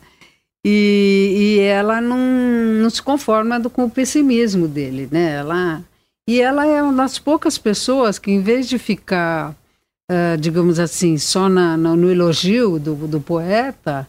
e, 0.66 1.58
e 1.58 1.60
ela 1.60 2.00
não, 2.00 2.18
não 2.18 2.90
se 2.90 3.02
conforma 3.02 3.60
do, 3.60 3.70
com 3.70 3.86
o 3.86 3.90
pessimismo 3.90 4.68
dele, 4.68 5.10
né? 5.12 5.36
Ela, 5.38 5.84
e 6.28 6.40
ela 6.40 6.66
é 6.66 6.82
uma 6.82 6.94
das 6.94 7.18
poucas 7.18 7.58
pessoas 7.58 8.20
que, 8.20 8.32
em 8.32 8.42
vez 8.42 8.70
de 8.70 8.78
ficar, 8.78 9.56
uh, 10.12 10.38
digamos 10.40 10.80
assim, 10.80 11.18
só 11.18 11.50
na, 11.50 11.76
no, 11.76 12.12
elogio 12.12 12.78
do, 12.78 12.96
do 13.08 13.20
poeta, 13.20 14.08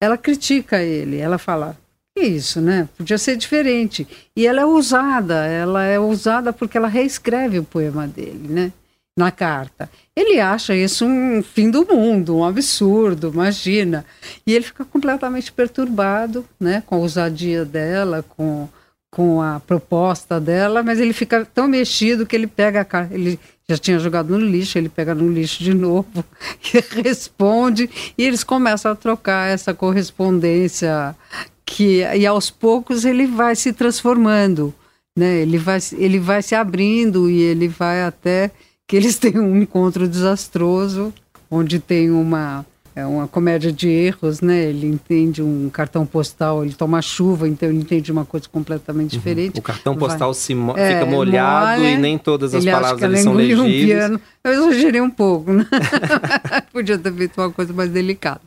ela 0.00 0.18
critica 0.18 0.82
ele. 0.82 1.16
Ela 1.16 1.38
fala: 1.38 1.76
que 2.14 2.22
isso, 2.22 2.60
né? 2.60 2.88
Podia 2.96 3.18
ser 3.18 3.36
diferente. 3.36 4.06
E 4.36 4.46
ela 4.46 4.60
é 4.60 4.66
ousada, 4.66 5.46
ela 5.46 5.84
é 5.84 5.98
ousada 5.98 6.52
porque 6.52 6.76
ela 6.76 6.88
reescreve 6.88 7.58
o 7.58 7.64
poema 7.64 8.06
dele, 8.06 8.46
né? 8.48 8.72
Na 9.16 9.30
carta. 9.30 9.88
Ele 10.14 10.40
acha 10.40 10.74
isso 10.74 11.04
um 11.04 11.42
fim 11.42 11.70
do 11.70 11.86
mundo, 11.86 12.36
um 12.36 12.44
absurdo, 12.44 13.30
imagina. 13.32 14.04
E 14.46 14.52
ele 14.52 14.64
fica 14.64 14.84
completamente 14.84 15.52
perturbado, 15.52 16.44
né, 16.58 16.82
com 16.86 16.96
a 16.96 16.98
ousadia 16.98 17.64
dela, 17.64 18.24
com, 18.28 18.68
com 19.10 19.40
a 19.40 19.60
proposta 19.60 20.40
dela, 20.40 20.82
mas 20.82 20.98
ele 20.98 21.12
fica 21.12 21.44
tão 21.44 21.68
mexido 21.68 22.26
que 22.26 22.34
ele 22.34 22.46
pega 22.46 22.80
a 22.80 22.84
carta, 22.84 23.14
ele 23.14 23.38
já 23.68 23.78
tinha 23.78 23.98
jogado 23.98 24.30
no 24.30 24.44
lixo, 24.44 24.76
ele 24.76 24.88
pega 24.88 25.14
no 25.14 25.30
lixo 25.30 25.62
de 25.62 25.72
novo 25.72 26.24
e 26.74 27.02
responde, 27.02 27.88
e 28.18 28.24
eles 28.24 28.44
começam 28.44 28.92
a 28.92 28.96
trocar 28.96 29.48
essa 29.48 29.72
correspondência 29.72 31.16
que 31.64 32.02
e 32.02 32.26
aos 32.26 32.50
poucos 32.50 33.04
ele 33.04 33.26
vai 33.26 33.56
se 33.56 33.72
transformando, 33.72 34.74
né? 35.16 35.40
Ele 35.40 35.56
vai 35.56 35.78
ele 35.92 36.18
vai 36.18 36.42
se 36.42 36.54
abrindo 36.54 37.30
e 37.30 37.40
ele 37.40 37.68
vai 37.68 38.02
até 38.02 38.50
que 38.86 38.96
eles 38.96 39.16
têm 39.18 39.38
um 39.38 39.56
encontro 39.56 40.08
desastroso, 40.08 41.12
onde 41.50 41.78
tem 41.78 42.10
uma 42.10 42.64
é 42.96 43.04
uma 43.04 43.26
comédia 43.26 43.72
de 43.72 43.88
erros, 43.88 44.40
né? 44.40 44.66
Ele 44.66 44.86
entende 44.86 45.42
um 45.42 45.68
cartão 45.68 46.06
postal, 46.06 46.64
ele 46.64 46.74
toma 46.74 47.02
chuva, 47.02 47.48
então 47.48 47.68
ele 47.68 47.78
entende 47.78 48.12
uma 48.12 48.24
coisa 48.24 48.48
completamente 48.48 49.14
uhum. 49.14 49.18
diferente. 49.18 49.58
O 49.58 49.62
cartão 49.62 49.96
postal 49.96 50.32
Vai. 50.32 50.40
se 50.40 50.54
mo 50.54 50.74
é, 50.76 50.92
fica 50.92 51.06
molhado 51.06 51.80
molha, 51.80 51.90
e 51.90 51.96
nem 51.96 52.16
todas 52.16 52.54
as 52.54 52.64
palavras 52.64 53.02
ali 53.02 53.18
são 53.18 53.32
legíveis. 53.32 53.60
Um 53.60 53.86
piano. 53.86 54.20
Eu 54.44 54.52
exagerei 54.52 55.00
um 55.00 55.10
pouco, 55.10 55.52
né? 55.52 55.66
Podia 56.72 56.96
ter 56.96 57.12
feito 57.12 57.40
uma 57.40 57.50
coisa 57.50 57.72
mais 57.72 57.90
delicada, 57.90 58.42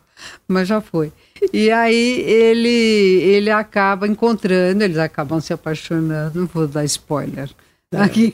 mas 0.47 0.65
já 0.65 0.79
foi. 0.79 1.11
E 1.51 1.69
aí 1.69 2.21
ele 2.21 2.69
ele 2.69 3.51
acaba 3.51 4.07
encontrando, 4.07 4.81
eles 4.81 4.97
acabam 4.97 5.41
se 5.41 5.51
apaixonando, 5.51 6.39
não 6.39 6.47
vou 6.47 6.67
dar 6.67 6.85
spoiler. 6.85 7.49
É. 7.91 8.01
Aqui 8.01 8.31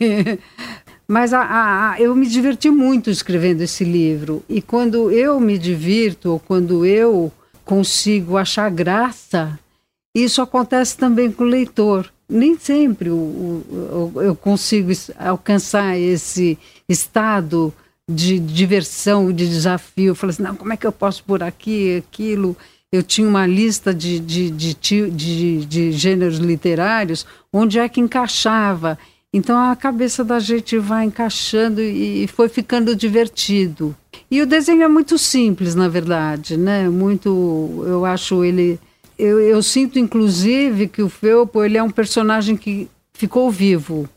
mas 1.08 1.34
a, 1.34 1.42
a, 1.42 1.92
a, 1.92 2.02
eu 2.02 2.16
me 2.16 2.28
diverti 2.28 2.70
muito 2.70 3.10
escrevendo 3.10 3.62
esse 3.62 3.84
livro. 3.84 4.44
E 4.48 4.62
quando 4.62 5.12
eu 5.12 5.40
me 5.40 5.58
divirto, 5.58 6.32
ou 6.32 6.40
quando 6.40 6.86
eu 6.86 7.32
consigo 7.66 8.38
achar 8.38 8.70
graça, 8.70 9.60
Isso 10.16 10.42
acontece 10.42 10.98
também 10.98 11.32
com 11.32 11.44
o 11.44 11.48
leitor. 11.48 12.12
Nem 12.30 12.58
sempre 12.58 13.10
o, 13.10 13.16
o, 13.16 14.14
eu 14.22 14.36
consigo 14.36 14.92
alcançar 15.18 15.98
esse 15.98 16.58
estado 16.88 17.74
de 18.10 18.38
diversão, 18.40 19.32
de 19.32 19.48
desafio. 19.48 20.12
Eu 20.12 20.16
falei 20.16 20.34
assim, 20.34 20.44
não, 20.44 20.56
como 20.56 20.72
é 20.72 20.78
que 20.78 20.86
eu 20.86 20.92
posso 20.92 21.24
por 21.24 21.42
aqui, 21.42 21.98
aquilo? 21.98 22.56
Eu 22.92 23.02
tinha 23.02 23.28
uma 23.28 23.48
lista 23.48 23.92
de, 23.92 24.20
de, 24.20 24.52
de, 24.52 24.76
de, 24.76 25.66
de 25.66 25.92
gêneros 25.94 26.38
literários, 26.38 27.26
onde 27.52 27.80
é 27.80 27.90
que 27.90 28.00
encaixava. 28.00 29.00
Então 29.34 29.58
a 29.58 29.76
cabeça 29.76 30.24
da 30.24 30.40
gente 30.40 30.78
vai 30.78 31.06
encaixando 31.06 31.82
e 31.82 32.28
foi 32.28 32.48
ficando 32.48 32.96
divertido. 32.96 33.96
E 34.30 34.42
o 34.42 34.46
desenho 34.46 34.84
é 34.84 34.88
muito 34.88 35.18
simples, 35.18 35.74
na 35.74 35.88
verdade, 35.88 36.56
né? 36.56 36.88
Muito, 36.88 37.84
eu 37.88 38.06
acho 38.06 38.44
ele, 38.44 38.80
eu, 39.18 39.40
eu 39.40 39.64
sinto 39.64 39.98
inclusive 39.98 40.88
que 40.88 41.02
o 41.02 41.10
Felpo 41.10 41.64
ele 41.64 41.78
é 41.78 41.84
um 41.84 41.90
personagem 41.90 42.56
que 42.56 42.88
ficou 43.12 43.50
vivo, 43.50 44.08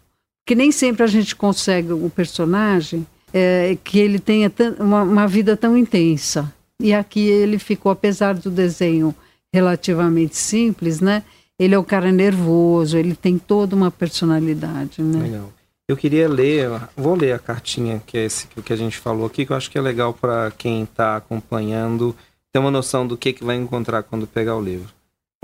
que 0.46 0.54
nem 0.54 0.70
sempre 0.70 1.02
a 1.02 1.06
gente 1.06 1.34
consegue 1.34 1.92
um 1.92 2.10
personagem 2.10 3.06
é, 3.32 3.76
que 3.82 3.98
ele 3.98 4.18
tenha 4.18 4.52
uma, 4.78 5.02
uma 5.02 5.26
vida 5.26 5.56
tão 5.56 5.76
intensa. 5.76 6.52
E 6.80 6.92
aqui 6.92 7.20
ele 7.20 7.58
ficou, 7.58 7.90
apesar 7.90 8.34
do 8.34 8.50
desenho 8.50 9.14
relativamente 9.52 10.36
simples, 10.36 11.00
né? 11.00 11.22
Ele 11.58 11.74
é 11.74 11.78
o 11.78 11.84
cara 11.84 12.12
nervoso, 12.12 12.98
ele 12.98 13.14
tem 13.14 13.38
toda 13.38 13.74
uma 13.74 13.90
personalidade, 13.90 15.00
né? 15.02 15.22
Legal. 15.22 15.52
Eu 15.88 15.96
queria 15.96 16.28
ler, 16.28 16.68
vou 16.96 17.14
ler 17.14 17.32
a 17.32 17.38
cartinha 17.38 18.02
que 18.04 18.18
é 18.18 18.24
esse 18.24 18.48
que 18.48 18.72
a 18.72 18.76
gente 18.76 18.98
falou 18.98 19.26
aqui, 19.26 19.46
que 19.46 19.52
eu 19.52 19.56
acho 19.56 19.70
que 19.70 19.78
é 19.78 19.80
legal 19.80 20.12
para 20.12 20.50
quem 20.50 20.82
está 20.82 21.16
acompanhando 21.16 22.14
ter 22.52 22.58
uma 22.58 22.70
noção 22.70 23.06
do 23.06 23.16
que, 23.16 23.32
que 23.32 23.44
vai 23.44 23.56
encontrar 23.56 24.02
quando 24.02 24.26
pegar 24.26 24.56
o 24.56 24.62
livro. 24.62 24.92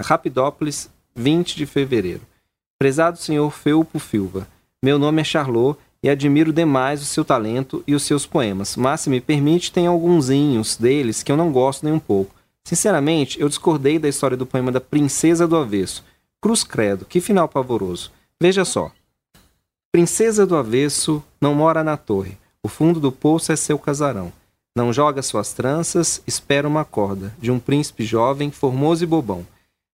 Rapidópolis, 0.00 0.90
20 1.14 1.56
de 1.56 1.64
fevereiro. 1.64 2.22
Prezado 2.78 3.18
senhor 3.18 3.50
Felpo 3.52 4.00
Filva, 4.00 4.48
meu 4.82 4.98
nome 4.98 5.20
é 5.20 5.24
Charlot 5.24 5.78
e 6.02 6.10
admiro 6.10 6.52
demais 6.52 7.00
o 7.00 7.04
seu 7.04 7.24
talento 7.24 7.84
e 7.86 7.94
os 7.94 8.02
seus 8.02 8.26
poemas, 8.26 8.76
mas 8.76 9.02
se 9.02 9.10
me 9.10 9.20
permite, 9.20 9.70
tem 9.70 9.86
alguns 9.86 10.26
deles 10.76 11.22
que 11.22 11.30
eu 11.30 11.36
não 11.36 11.52
gosto 11.52 11.84
nem 11.84 11.94
um 11.94 12.00
pouco. 12.00 12.34
Sinceramente, 12.64 13.40
eu 13.40 13.48
discordei 13.48 13.98
da 13.98 14.08
história 14.08 14.36
do 14.36 14.46
poema 14.46 14.70
da 14.70 14.80
Princesa 14.80 15.46
do 15.46 15.56
Avesso. 15.56 16.04
Cruz 16.40 16.64
Credo, 16.64 17.04
que 17.04 17.20
final 17.20 17.48
pavoroso. 17.48 18.12
Veja 18.40 18.64
só. 18.64 18.90
Princesa 19.92 20.46
do 20.46 20.56
Avesso 20.56 21.22
não 21.40 21.54
mora 21.54 21.84
na 21.84 21.96
torre. 21.96 22.38
O 22.62 22.68
fundo 22.68 22.98
do 22.98 23.12
poço 23.12 23.52
é 23.52 23.56
seu 23.56 23.78
casarão. 23.78 24.32
Não 24.74 24.92
joga 24.92 25.20
suas 25.20 25.52
tranças, 25.52 26.22
espera 26.26 26.66
uma 26.66 26.84
corda, 26.84 27.34
de 27.38 27.50
um 27.50 27.58
príncipe 27.58 28.04
jovem, 28.04 28.50
formoso 28.50 29.04
e 29.04 29.06
bobão. 29.06 29.46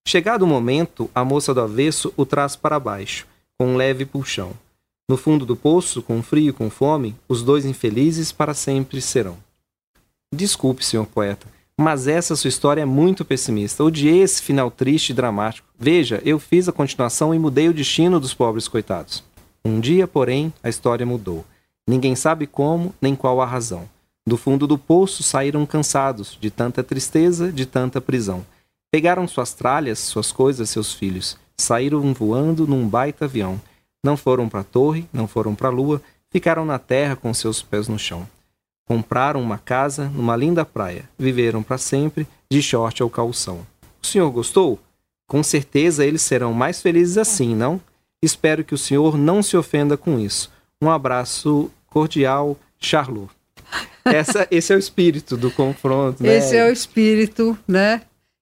Chegado 0.06 0.42
o 0.42 0.46
momento, 0.46 1.10
a 1.14 1.24
moça 1.24 1.52
do 1.52 1.60
avesso 1.60 2.12
o 2.16 2.24
traz 2.24 2.54
para 2.54 2.78
baixo, 2.78 3.26
com 3.58 3.74
um 3.74 3.76
leve 3.76 4.06
puxão. 4.06 4.52
No 5.10 5.16
fundo 5.16 5.44
do 5.44 5.56
poço, 5.56 6.02
com 6.02 6.22
frio 6.22 6.50
e 6.50 6.52
com 6.52 6.70
fome, 6.70 7.16
os 7.28 7.42
dois 7.42 7.64
infelizes 7.64 8.30
para 8.30 8.54
sempre 8.54 9.00
serão. 9.00 9.36
Desculpe, 10.32 10.84
senhor 10.84 11.06
poeta, 11.06 11.46
mas 11.80 12.08
essa 12.08 12.34
sua 12.34 12.48
história 12.48 12.82
é 12.82 12.84
muito 12.84 13.24
pessimista. 13.24 13.84
Odiei 13.84 14.20
esse 14.20 14.42
final 14.42 14.68
triste 14.68 15.10
e 15.10 15.14
dramático. 15.14 15.68
Veja, 15.78 16.20
eu 16.24 16.40
fiz 16.40 16.68
a 16.68 16.72
continuação 16.72 17.32
e 17.32 17.38
mudei 17.38 17.68
o 17.68 17.72
destino 17.72 18.18
dos 18.18 18.34
pobres 18.34 18.66
coitados. 18.66 19.22
Um 19.64 19.78
dia, 19.78 20.08
porém, 20.08 20.52
a 20.60 20.68
história 20.68 21.06
mudou. 21.06 21.44
Ninguém 21.88 22.16
sabe 22.16 22.48
como 22.48 22.92
nem 23.00 23.14
qual 23.14 23.40
a 23.40 23.46
razão. 23.46 23.88
Do 24.26 24.36
fundo 24.36 24.66
do 24.66 24.76
poço 24.76 25.22
saíram 25.22 25.64
cansados 25.64 26.36
de 26.40 26.50
tanta 26.50 26.82
tristeza, 26.82 27.52
de 27.52 27.64
tanta 27.64 28.00
prisão. 28.00 28.44
Pegaram 28.90 29.28
suas 29.28 29.54
tralhas, 29.54 30.00
suas 30.00 30.32
coisas, 30.32 30.68
seus 30.68 30.92
filhos. 30.92 31.38
Saíram 31.56 32.12
voando 32.12 32.66
num 32.66 32.88
baita 32.88 33.26
avião. 33.26 33.60
Não 34.02 34.16
foram 34.16 34.48
para 34.48 34.60
a 34.60 34.64
torre, 34.64 35.06
não 35.12 35.28
foram 35.28 35.54
para 35.54 35.68
a 35.68 35.72
lua, 35.72 36.02
ficaram 36.28 36.64
na 36.64 36.78
terra 36.78 37.14
com 37.14 37.32
seus 37.32 37.62
pés 37.62 37.86
no 37.86 37.98
chão. 37.98 38.26
Compraram 38.88 39.42
uma 39.42 39.58
casa 39.58 40.08
numa 40.08 40.34
linda 40.34 40.64
praia, 40.64 41.04
viveram 41.18 41.62
para 41.62 41.76
sempre, 41.76 42.26
de 42.50 42.62
short 42.62 43.02
ao 43.02 43.10
calção. 43.10 43.66
O 44.02 44.06
senhor 44.06 44.30
gostou? 44.30 44.78
Com 45.28 45.42
certeza 45.42 46.06
eles 46.06 46.22
serão 46.22 46.54
mais 46.54 46.80
felizes 46.80 47.18
assim, 47.18 47.54
não? 47.54 47.78
Espero 48.22 48.64
que 48.64 48.74
o 48.74 48.78
senhor 48.78 49.18
não 49.18 49.42
se 49.42 49.58
ofenda 49.58 49.94
com 49.94 50.18
isso. 50.18 50.50
Um 50.82 50.88
abraço 50.88 51.70
cordial, 51.88 52.56
Charlot. 52.78 53.30
Essa, 54.06 54.48
esse 54.50 54.72
é 54.72 54.76
o 54.76 54.78
espírito 54.78 55.36
do 55.36 55.50
confronto, 55.50 56.22
né? 56.22 56.38
Esse 56.38 56.56
é 56.56 56.66
o 56.66 56.72
espírito, 56.72 57.58
né? 57.68 58.00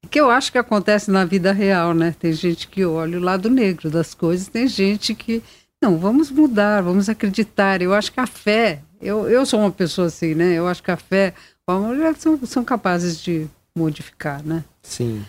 Que 0.09 0.21
eu 0.21 0.31
acho 0.31 0.53
que 0.53 0.59
acontece 0.59 1.11
na 1.11 1.25
vida 1.25 1.51
real, 1.51 1.93
né? 1.93 2.15
Tem 2.17 2.33
gente 2.33 2.69
que 2.69 2.85
olha 2.85 3.19
o 3.19 3.21
lado 3.21 3.51
negro 3.51 3.91
das 3.91 4.15
coisas, 4.15 4.47
tem 4.47 4.69
gente 4.69 5.13
que. 5.13 5.43
Não, 5.87 5.99
vamos 5.99 6.33
mudar, 6.33 6.83
vamos 6.83 7.09
acreditar. 7.09 7.81
Eu 7.81 7.95
acho 7.95 8.11
que 8.11 8.19
a 8.19 8.27
fé. 8.27 8.81
Eu, 9.01 9.29
eu 9.29 9.47
sou 9.47 9.61
uma 9.61 9.71
pessoa 9.71 10.09
assim, 10.09 10.35
né? 10.35 10.55
Eu 10.55 10.67
acho 10.67 10.83
que 10.83 10.91
a 10.91 10.97
fé, 10.97 11.33
o 11.65 11.71
amor 11.71 11.97
são, 12.19 12.37
são 12.45 12.65
capazes 12.65 13.23
de 13.23 13.47
modificar, 13.73 14.43
né? 14.43 14.65
Sim. 14.83 15.25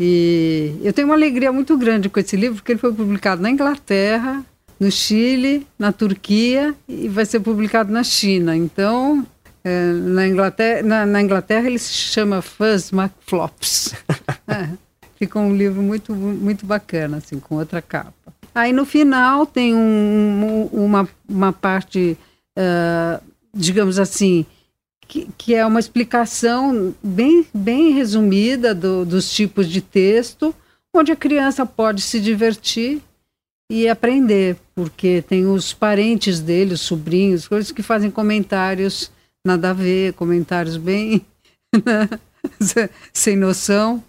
E 0.00 0.74
eu 0.82 0.92
tenho 0.92 1.06
uma 1.06 1.14
alegria 1.14 1.52
muito 1.52 1.78
grande 1.78 2.08
com 2.08 2.18
esse 2.18 2.34
livro, 2.34 2.56
porque 2.56 2.72
ele 2.72 2.80
foi 2.80 2.92
publicado 2.92 3.40
na 3.40 3.50
Inglaterra, 3.50 4.44
no 4.80 4.90
Chile, 4.90 5.64
na 5.78 5.92
Turquia 5.92 6.74
e 6.88 7.08
vai 7.08 7.24
ser 7.24 7.38
publicado 7.38 7.92
na 7.92 8.02
China. 8.02 8.56
Então, 8.56 9.24
é, 9.62 9.92
na, 9.92 10.26
Inglaterra, 10.26 10.82
na, 10.82 11.06
na, 11.06 11.22
Inglaterra 11.22 11.68
ele 11.68 11.78
se 11.78 11.92
chama 11.92 12.42
Fuzz 12.42 12.90
McFlops. 12.92 13.94
é, 14.48 14.70
ficou 15.14 15.42
um 15.42 15.56
livro 15.56 15.80
muito, 15.80 16.12
muito 16.12 16.66
bacana, 16.66 17.18
assim, 17.18 17.38
com 17.38 17.54
outra 17.54 17.80
capa. 17.80 18.39
Aí 18.54 18.72
no 18.72 18.84
final 18.84 19.46
tem 19.46 19.74
um, 19.74 20.68
uma, 20.72 21.08
uma 21.28 21.52
parte, 21.52 22.16
uh, 22.58 23.22
digamos 23.54 23.98
assim, 23.98 24.44
que, 25.06 25.28
que, 25.36 25.54
é 25.54 25.64
uma 25.64 25.80
explicação 25.80 26.94
bem, 27.02 27.46
bem 27.52 27.92
resumida 27.92 28.74
do, 28.74 29.04
dos 29.04 29.32
tipos 29.32 29.68
de 29.68 29.80
texto, 29.80 30.54
onde 30.94 31.12
a 31.12 31.16
criança 31.16 31.64
pode 31.64 32.02
se 32.02 32.20
divertir 32.20 33.00
e 33.70 33.88
aprender, 33.88 34.56
porque 34.74 35.22
tem 35.22 35.46
os 35.46 35.72
parentes 35.72 36.40
dele, 36.40 36.74
os 36.74 36.80
sobrinhos, 36.80 37.46
coisas 37.46 37.70
que 37.70 37.82
fazem 37.82 38.10
comentários 38.10 39.10
nada 39.44 39.70
a 39.70 39.72
ver, 39.72 40.12
comentários 40.14 40.76
bem 40.76 41.24
né, 41.72 42.08
sem 43.12 43.36
noção. 43.36 44.02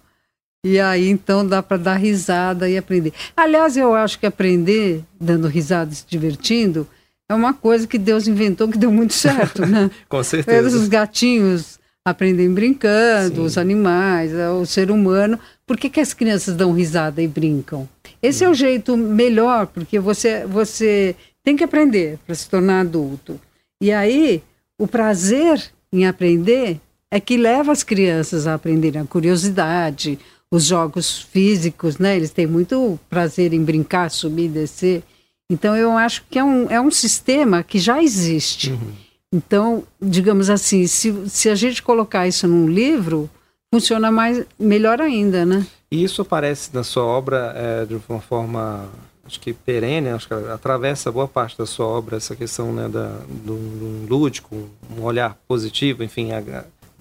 E 0.64 0.80
aí 0.80 1.10
então 1.10 1.46
dá 1.46 1.64
para 1.64 1.78
dar 1.78 1.96
risada 1.96 2.70
e 2.70 2.78
aprender. 2.78 3.14
Aliás, 3.36 3.76
eu 3.76 3.96
acho 3.96 4.20
que 4.20 4.26
aprender 4.26 5.04
dando 5.20 5.48
risada 5.48 5.92
e 5.92 5.96
se 5.96 6.06
divertindo 6.08 6.88
é 7.28 7.34
uma 7.34 7.54
coisa 7.54 7.88
que 7.88 7.98
Deus 7.98 8.28
inventou 8.28 8.68
que 8.68 8.78
deu 8.78 8.92
muito 8.92 9.14
certo, 9.14 9.66
né? 9.66 9.90
Com 10.08 10.24
certeza. 10.24 10.78
Os 10.78 10.88
gatinhos 10.88 11.80
aprendem 12.06 12.54
brincando, 12.54 13.36
Sim. 13.36 13.42
os 13.42 13.58
animais, 13.58 14.34
é, 14.34 14.50
o 14.50 14.66
ser 14.66 14.92
humano. 14.92 15.40
Por 15.66 15.78
que, 15.78 15.90
que 15.90 16.00
as 16.00 16.14
crianças 16.14 16.56
dão 16.56 16.74
risada 16.74 17.22
e 17.22 17.28
brincam? 17.28 17.88
Esse 18.22 18.44
é 18.44 18.50
o 18.50 18.54
jeito 18.54 18.96
melhor, 18.98 19.68
porque 19.68 20.00
você, 20.00 20.46
você 20.46 21.16
tem 21.44 21.56
que 21.56 21.64
aprender 21.64 22.20
para 22.26 22.36
se 22.36 22.50
tornar 22.50 22.82
adulto. 22.82 23.40
E 23.82 23.92
aí 23.92 24.44
o 24.78 24.86
prazer 24.88 25.72
em 25.92 26.06
aprender 26.06 26.80
é 27.10 27.20
que 27.20 27.38
leva 27.38 27.72
as 27.72 27.84
crianças 27.84 28.46
a 28.46 28.54
aprenderem 28.54 29.02
a 29.02 29.06
curiosidade, 29.06 30.20
os 30.52 30.66
jogos 30.66 31.20
físicos, 31.20 31.98
né? 31.98 32.16
Eles 32.16 32.32
têm 32.32 32.46
muito 32.46 33.00
prazer 33.10 33.54
em 33.54 33.64
brincar, 33.64 34.12
subir, 34.12 34.50
descer. 34.50 35.02
Então 35.50 35.76
eu 35.76 35.98
acho 35.98 36.24
que 36.30 36.38
é 36.38 36.44
um, 36.44 36.70
é 36.70 36.80
um 36.80 36.92
sistema 36.92 37.64
que 37.64 37.80
já 37.80 38.04
existe. 38.04 38.72
Uhum. 38.72 38.92
Então, 39.34 39.84
digamos 40.02 40.50
assim, 40.50 40.86
se, 40.88 41.30
se 41.30 41.50
a 41.50 41.56
gente 41.56 41.82
colocar 41.82 42.28
isso 42.28 42.46
num 42.48 42.68
livro, 42.68 43.30
funciona 43.74 44.12
mais 44.12 44.46
melhor 44.60 45.00
ainda, 45.00 45.46
né? 45.46 45.66
E 45.90 46.04
isso 46.04 46.22
aparece 46.22 46.70
na 46.74 46.84
sua 46.84 47.04
obra 47.04 47.54
é, 47.56 47.86
de 47.86 47.98
uma 48.10 48.20
forma 48.20 48.90
acho 49.26 49.40
que 49.40 49.54
perene, 49.54 50.10
acho 50.10 50.28
que 50.28 50.34
atravessa 50.34 51.10
boa 51.12 51.28
parte 51.28 51.58
da 51.58 51.66
sua 51.66 51.86
obra 51.86 52.18
essa 52.18 52.36
questão 52.36 52.74
né, 52.74 52.90
da, 52.90 53.08
do, 53.30 53.56
do 53.56 54.08
lúdico, 54.10 54.70
um 54.98 55.04
olhar 55.04 55.38
positivo, 55.48 56.04
enfim, 56.04 56.30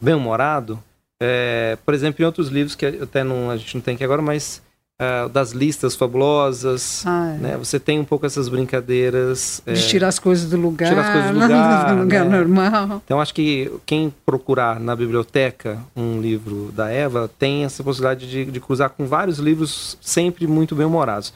bem-humorado. 0.00 0.78
É, 1.22 1.76
por 1.84 1.92
exemplo, 1.92 2.22
em 2.22 2.26
outros 2.26 2.48
livros 2.48 2.74
que 2.74 2.86
até 2.86 3.22
não, 3.22 3.50
a 3.50 3.56
gente 3.56 3.74
não 3.74 3.82
tem 3.82 3.94
aqui 3.94 4.04
agora, 4.04 4.22
mas 4.22 4.62
uh, 5.00 5.28
das 5.28 5.52
listas 5.52 5.96
fabulosas, 5.96 7.02
ah, 7.06 7.34
é. 7.34 7.38
né? 7.38 7.56
Você 7.56 7.80
tem 7.80 7.98
um 7.98 8.04
pouco 8.04 8.26
essas 8.26 8.48
brincadeiras. 8.48 9.62
De 9.66 9.72
é, 9.72 9.74
tirar 9.74 10.08
as 10.08 10.18
coisas 10.18 10.48
do 10.50 10.56
lugar. 10.56 10.88
Tirar 10.88 11.02
as 11.02 11.12
coisas 11.12 11.30
do 11.30 11.40
lugar. 11.40 11.94
do 11.94 12.00
lugar 12.02 12.24
né? 12.24 12.38
normal. 12.38 13.02
Então, 13.04 13.20
acho 13.20 13.34
que 13.34 13.70
quem 13.86 14.12
procurar 14.26 14.78
na 14.78 14.94
biblioteca 14.94 15.78
um 15.96 16.20
livro 16.20 16.70
da 16.72 16.90
Eva 16.90 17.30
tem 17.38 17.64
essa 17.64 17.82
possibilidade 17.82 18.28
de, 18.28 18.44
de 18.44 18.60
cruzar 18.60 18.90
com 18.90 19.06
vários 19.06 19.38
livros 19.38 19.96
sempre 20.00 20.46
muito 20.46 20.74
bem-humorados. 20.74 21.32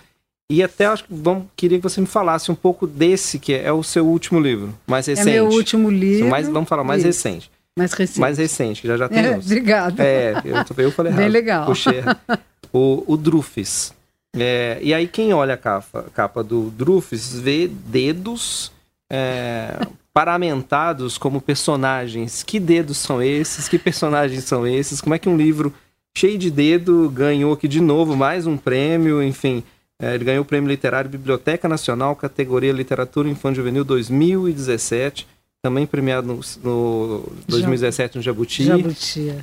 E 0.50 0.62
até 0.62 0.84
acho 0.84 1.04
que 1.04 1.14
vamos, 1.14 1.44
queria 1.56 1.78
que 1.78 1.82
você 1.82 2.02
me 2.02 2.06
falasse 2.06 2.52
um 2.52 2.54
pouco 2.54 2.86
desse, 2.86 3.38
que 3.38 3.54
é, 3.54 3.72
o 3.72 3.82
seu 3.82 4.06
último 4.06 4.38
livro, 4.38 4.74
mais 4.86 5.06
recente. 5.06 5.30
É 5.30 5.32
meu 5.32 5.48
último 5.48 5.90
livro. 5.90 6.28
Mais, 6.28 6.46
vamos 6.46 6.68
falar 6.68 6.84
mais 6.84 7.00
Isso. 7.00 7.06
recente. 7.06 7.50
Mais 7.76 7.92
recente. 7.92 8.20
Mais 8.20 8.38
recente, 8.38 8.86
já 8.86 8.96
já 8.96 9.08
tem. 9.08 9.24
É, 9.24 9.36
obrigada. 9.36 10.02
É, 10.02 10.34
eu, 10.44 10.84
eu 10.84 10.92
falei 10.92 11.12
Bem 11.12 11.22
errado. 11.22 11.32
legal. 11.32 11.66
Puxei. 11.66 12.02
o, 12.72 13.04
o 13.06 13.16
Drufus. 13.16 13.92
É, 14.36 14.78
e 14.80 14.92
aí 14.94 15.06
quem 15.06 15.32
olha 15.32 15.54
a 15.54 15.56
capa, 15.56 16.06
capa 16.14 16.42
do 16.42 16.70
Drufus 16.70 17.34
vê 17.34 17.68
dedos 17.68 18.72
é, 19.10 19.76
paramentados 20.12 21.18
como 21.18 21.40
personagens. 21.40 22.42
Que 22.42 22.60
dedos 22.60 22.98
são 22.98 23.20
esses? 23.22 23.68
Que 23.68 23.78
personagens 23.78 24.44
são 24.44 24.66
esses? 24.66 25.00
Como 25.00 25.14
é 25.14 25.18
que 25.18 25.28
um 25.28 25.36
livro 25.36 25.74
cheio 26.16 26.38
de 26.38 26.50
dedo 26.50 27.10
ganhou 27.10 27.52
aqui 27.52 27.66
de 27.66 27.80
novo 27.80 28.16
mais 28.16 28.46
um 28.46 28.56
prêmio? 28.56 29.20
Enfim, 29.22 29.64
é, 30.00 30.14
ele 30.14 30.24
ganhou 30.24 30.42
o 30.42 30.46
Prêmio 30.46 30.68
Literário 30.68 31.10
Biblioteca 31.10 31.68
Nacional, 31.68 32.14
categoria 32.14 32.72
Literatura 32.72 33.28
Infantil 33.28 33.56
Juvenil 33.56 33.84
2017. 33.84 35.26
Também 35.64 35.86
premiado 35.86 36.26
no, 36.26 36.40
no 36.62 37.32
2017 37.48 38.16
no 38.18 38.22
Jabuti. 38.22 38.64
Jabuti. 38.64 39.30
é. 39.30 39.38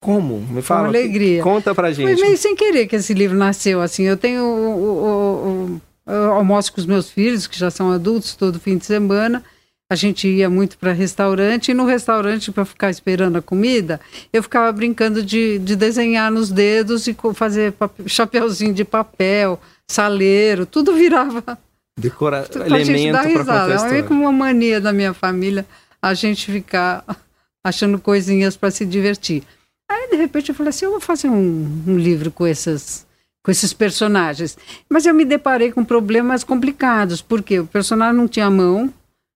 Como? 0.00 0.38
Me 0.38 0.62
fala. 0.62 0.82
Com 0.82 0.88
alegria. 0.90 1.42
Conta 1.42 1.74
pra 1.74 1.90
gente. 1.90 2.14
Foi 2.14 2.24
meio 2.24 2.38
sem 2.38 2.54
querer 2.54 2.86
que 2.86 2.94
esse 2.94 3.12
livro 3.12 3.36
nasceu 3.36 3.80
assim. 3.80 4.04
Eu 4.04 4.16
tenho 4.16 4.44
o, 4.44 4.76
o, 4.76 5.80
o, 6.06 6.12
eu 6.12 6.34
almoço 6.34 6.72
com 6.72 6.80
os 6.80 6.86
meus 6.86 7.10
filhos, 7.10 7.48
que 7.48 7.58
já 7.58 7.68
são 7.68 7.90
adultos, 7.90 8.36
todo 8.36 8.60
fim 8.60 8.78
de 8.78 8.86
semana. 8.86 9.42
A 9.90 9.96
gente 9.96 10.28
ia 10.28 10.48
muito 10.48 10.78
para 10.78 10.92
restaurante 10.92 11.72
e 11.72 11.74
no 11.74 11.84
restaurante, 11.84 12.52
para 12.52 12.64
ficar 12.64 12.88
esperando 12.88 13.34
a 13.38 13.42
comida, 13.42 14.00
eu 14.32 14.44
ficava 14.44 14.70
brincando 14.70 15.20
de, 15.20 15.58
de 15.58 15.74
desenhar 15.74 16.30
nos 16.30 16.52
dedos 16.52 17.08
e 17.08 17.16
fazer 17.34 17.72
papel, 17.72 18.08
chapeuzinho 18.08 18.72
de 18.72 18.84
papel, 18.84 19.60
saleiro, 19.88 20.64
tudo 20.64 20.94
virava 20.94 21.58
Decora... 21.98 22.42
pra 22.42 22.78
gente 22.78 23.10
dar 23.10 23.26
elemento 23.26 23.32
pra 23.32 23.38
contar 23.38 23.66
a. 23.66 23.72
É 23.72 23.76
história. 23.76 24.02
como 24.02 24.22
uma 24.22 24.32
mania 24.32 24.80
da 24.80 24.92
minha 24.92 25.14
família 25.14 25.66
a 26.00 26.12
gente 26.12 26.52
ficar 26.52 27.04
achando 27.64 27.98
coisinhas 27.98 28.56
para 28.56 28.70
se 28.70 28.84
divertir. 28.84 29.42
Aí, 29.88 30.10
de 30.10 30.16
repente, 30.16 30.50
eu 30.50 30.54
falei 30.54 30.70
assim: 30.70 30.84
eu 30.84 30.90
vou 30.90 31.00
fazer 31.00 31.28
um, 31.28 31.82
um 31.86 31.96
livro 31.96 32.30
com 32.30 32.46
esses, 32.46 33.06
com 33.42 33.50
esses 33.50 33.72
personagens. 33.72 34.58
Mas 34.90 35.06
eu 35.06 35.14
me 35.14 35.24
deparei 35.24 35.72
com 35.72 35.84
problemas 35.84 36.44
complicados, 36.44 37.22
porque 37.22 37.60
o 37.60 37.66
personagem 37.66 38.16
não 38.16 38.28
tinha 38.28 38.50
mão, 38.50 38.92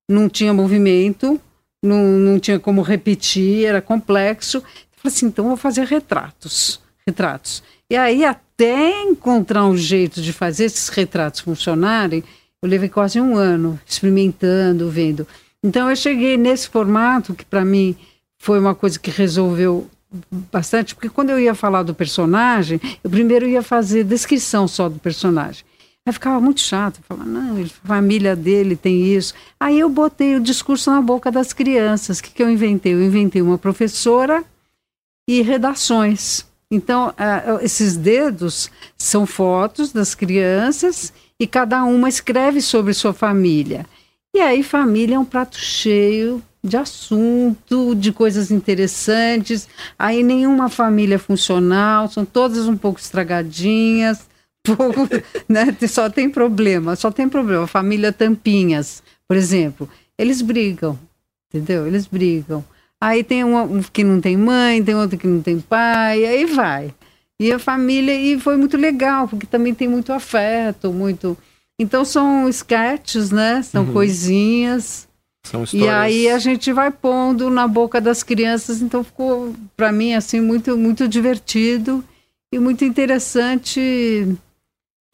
não 0.09 0.29
tinha 0.29 0.53
movimento, 0.53 1.41
não, 1.83 2.05
não 2.05 2.39
tinha 2.39 2.61
como 2.61 2.83
repetir, 2.83 3.65
era 3.65 3.81
complexo. 3.81 4.59
Eu 4.59 4.63
falei 5.03 5.17
assim: 5.17 5.27
então 5.27 5.47
eu 5.47 5.51
vou 5.51 5.57
fazer 5.57 5.87
retratos. 5.87 6.79
Retratos. 7.07 7.63
E 7.89 7.97
aí, 7.97 8.25
até 8.25 9.03
encontrar 9.03 9.65
um 9.65 9.77
jeito 9.77 10.21
de 10.21 10.33
fazer 10.33 10.67
esses 10.67 10.89
retratos 10.91 11.41
funcionarem, 11.41 12.23
eu 12.63 12.69
levei 12.69 12.89
quase 12.89 13.21
um 13.21 13.37
ano 13.37 13.81
experimentando, 13.87 14.91
vendo. 14.91 15.27
Então 15.63 15.89
eu 15.89 15.97
cheguei 15.97 16.37
nesse 16.37 16.69
formato 16.69 17.35
que 17.35 17.45
para 17.45 17.65
mim 17.65 17.97
foi 18.39 18.59
uma 18.59 18.75
coisa 18.75 18.99
que 18.99 19.11
resolveu 19.11 19.89
bastante, 20.51 20.95
porque 20.95 21.09
quando 21.09 21.31
eu 21.31 21.39
ia 21.39 21.55
falar 21.55 21.83
do 21.83 21.95
personagem, 21.95 22.81
eu 23.03 23.11
primeiro 23.11 23.49
ia 23.49 23.63
fazer 23.63 24.05
descrição 24.05 24.67
só 24.67 24.89
do 24.89 24.99
personagem. 24.99 25.65
Aí 26.07 26.13
ficava 26.13 26.41
muito 26.41 26.61
chato, 26.61 27.01
falava, 27.07 27.29
não, 27.29 27.63
a 27.63 27.67
família 27.87 28.35
dele 28.35 28.75
tem 28.75 29.05
isso. 29.15 29.35
Aí 29.59 29.79
eu 29.79 29.89
botei 29.89 30.35
o 30.37 30.41
discurso 30.41 30.91
na 30.91 31.01
boca 31.01 31.31
das 31.31 31.53
crianças. 31.53 32.19
O 32.19 32.23
que, 32.23 32.31
que 32.31 32.43
eu 32.43 32.51
inventei? 32.51 32.95
Eu 32.95 33.03
inventei 33.03 33.43
uma 33.43 33.59
professora 33.59 34.43
e 35.29 35.43
redações. 35.43 36.47
Então, 36.73 37.13
ah, 37.19 37.59
esses 37.63 37.97
dedos 37.97 38.71
são 38.97 39.27
fotos 39.27 39.93
das 39.93 40.15
crianças 40.15 41.13
e 41.41 41.47
cada 41.47 41.83
uma 41.85 42.07
escreve 42.07 42.61
sobre 42.61 42.93
sua 42.93 43.15
família. 43.15 43.87
E 44.35 44.41
aí, 44.41 44.63
família 44.63 45.17
é 45.17 45.19
um 45.19 45.25
prato 45.25 45.57
cheio 45.57 46.43
de 46.63 46.77
assunto, 46.77 47.95
de 47.95 48.13
coisas 48.13 48.51
interessantes. 48.51 49.67
Aí, 49.99 50.23
nenhuma 50.23 50.69
família 50.69 51.15
é 51.15 51.19
funcional, 51.19 52.09
são 52.09 52.27
todas 52.27 52.69
um 52.69 52.77
pouco 52.77 53.01
estragadinhas, 53.01 54.29
pouco, 54.63 55.09
né? 55.49 55.75
Só 55.89 56.11
tem 56.11 56.29
problema, 56.29 56.95
só 56.95 57.11
tem 57.11 57.27
problema. 57.27 57.67
Família 57.67 58.13
Tampinhas, 58.13 59.03
por 59.27 59.37
exemplo, 59.37 59.89
eles 60.19 60.43
brigam, 60.43 60.99
entendeu? 61.49 61.87
Eles 61.87 62.07
brigam. 62.07 62.63
Aí 63.01 63.25
tem 63.25 63.43
um 63.43 63.83
que 63.83 64.05
não 64.05 64.21
tem 64.21 64.37
mãe, 64.37 64.85
tem 64.85 64.95
outro 64.95 65.17
que 65.17 65.27
não 65.27 65.41
tem 65.41 65.59
pai, 65.59 66.27
aí 66.27 66.45
vai. 66.45 66.95
E 67.41 67.51
a 67.51 67.59
família, 67.59 68.15
e 68.15 68.39
foi 68.39 68.57
muito 68.59 68.77
legal, 68.77 69.27
porque 69.27 69.47
também 69.47 69.73
tem 69.75 69.89
muito 69.89 70.13
afeto, 70.13 70.93
muito. 70.93 71.37
Então 71.79 72.05
são 72.05 72.47
sketches, 72.51 73.31
né? 73.31 73.63
São 73.63 73.85
Uhum. 73.87 73.93
coisinhas. 73.95 75.09
São 75.47 75.63
E 75.63 75.65
histórias... 75.65 75.89
aí 75.95 76.29
a 76.29 76.39
gente 76.39 76.71
vai 76.71 76.91
pondo 76.91 77.49
na 77.49 77.67
boca 77.67 77.99
das 77.99 78.23
crianças, 78.23 78.83
então 78.83 79.03
ficou 79.03 79.55
para 79.75 79.91
mim 79.91 80.13
assim 80.13 80.39
muito 80.39 80.77
muito 80.77 81.09
divertido 81.09 82.05
e 82.53 82.59
muito 82.59 82.85
interessante 82.85 84.37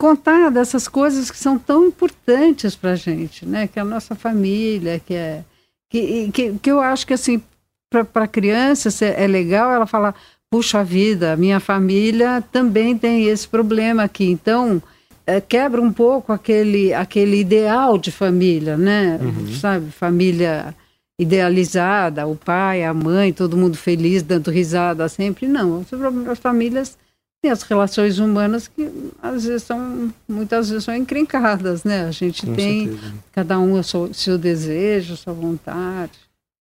contar 0.01 0.51
dessas 0.51 0.89
coisas 0.89 1.31
que 1.31 1.39
são 1.39 1.57
tão 1.59 1.87
importantes 1.87 2.75
para 2.75 2.91
a 2.93 2.97
gente, 2.97 3.47
né? 3.47 3.69
Que 3.69 3.79
é 3.79 3.83
a 3.83 3.85
nossa 3.85 4.17
família, 4.17 4.99
que 5.07 5.15
é 5.15 5.45
que, 5.89 6.31
que, 6.33 6.59
que 6.59 6.71
eu 6.73 6.81
acho 6.81 7.07
que 7.07 7.15
assim 7.15 7.41
para 7.89 8.27
criança 8.27 8.89
é 9.05 9.27
legal 9.29 9.71
ela 9.71 9.87
falar 9.87 10.15
puxa 10.51 10.83
vida, 10.85 11.33
a 11.33 11.37
minha 11.37 11.61
família 11.61 12.43
também 12.53 12.97
tem 12.97 13.25
esse 13.25 13.47
problema 13.49 14.05
aqui, 14.05 14.25
então 14.31 14.83
é, 15.27 15.41
quebra 15.41 15.81
um 15.83 15.93
pouco 15.93 16.33
aquele, 16.33 16.95
aquele 16.95 17.41
ideal 17.41 17.99
de 17.99 18.13
família, 18.13 18.77
né? 18.77 19.19
Sabe, 19.61 19.91
família 19.91 20.75
idealizada, 21.21 22.27
o 22.27 22.37
pai, 22.37 22.85
a 22.85 22.95
mãe, 22.95 23.33
todo 23.33 23.57
mundo 23.57 23.77
feliz, 23.77 24.23
dando 24.23 24.51
risada 24.51 25.09
sempre. 25.09 25.49
Não, 25.49 25.81
as- 25.81 26.29
as 26.31 26.39
famílias 26.39 26.97
têm 27.43 27.51
as 27.51 27.63
relações 27.63 28.19
humanas 28.19 28.69
que 28.69 28.89
às 29.23 29.45
vezes 29.45 29.63
são, 29.65 30.13
muitas 30.29 30.69
vezes 30.69 30.85
são 30.85 30.95
encrencadas, 30.95 31.83
né? 31.85 32.05
A 32.07 32.11
gente 32.11 32.47
Com 32.47 32.55
tem 32.55 32.89
certeza. 32.93 33.15
cada 33.33 33.59
um 33.59 33.73
o 33.73 33.83
seu, 33.83 34.13
seu 34.15 34.39
desejo, 34.39 35.17
sua 35.17 35.33
vontade. 35.33 36.13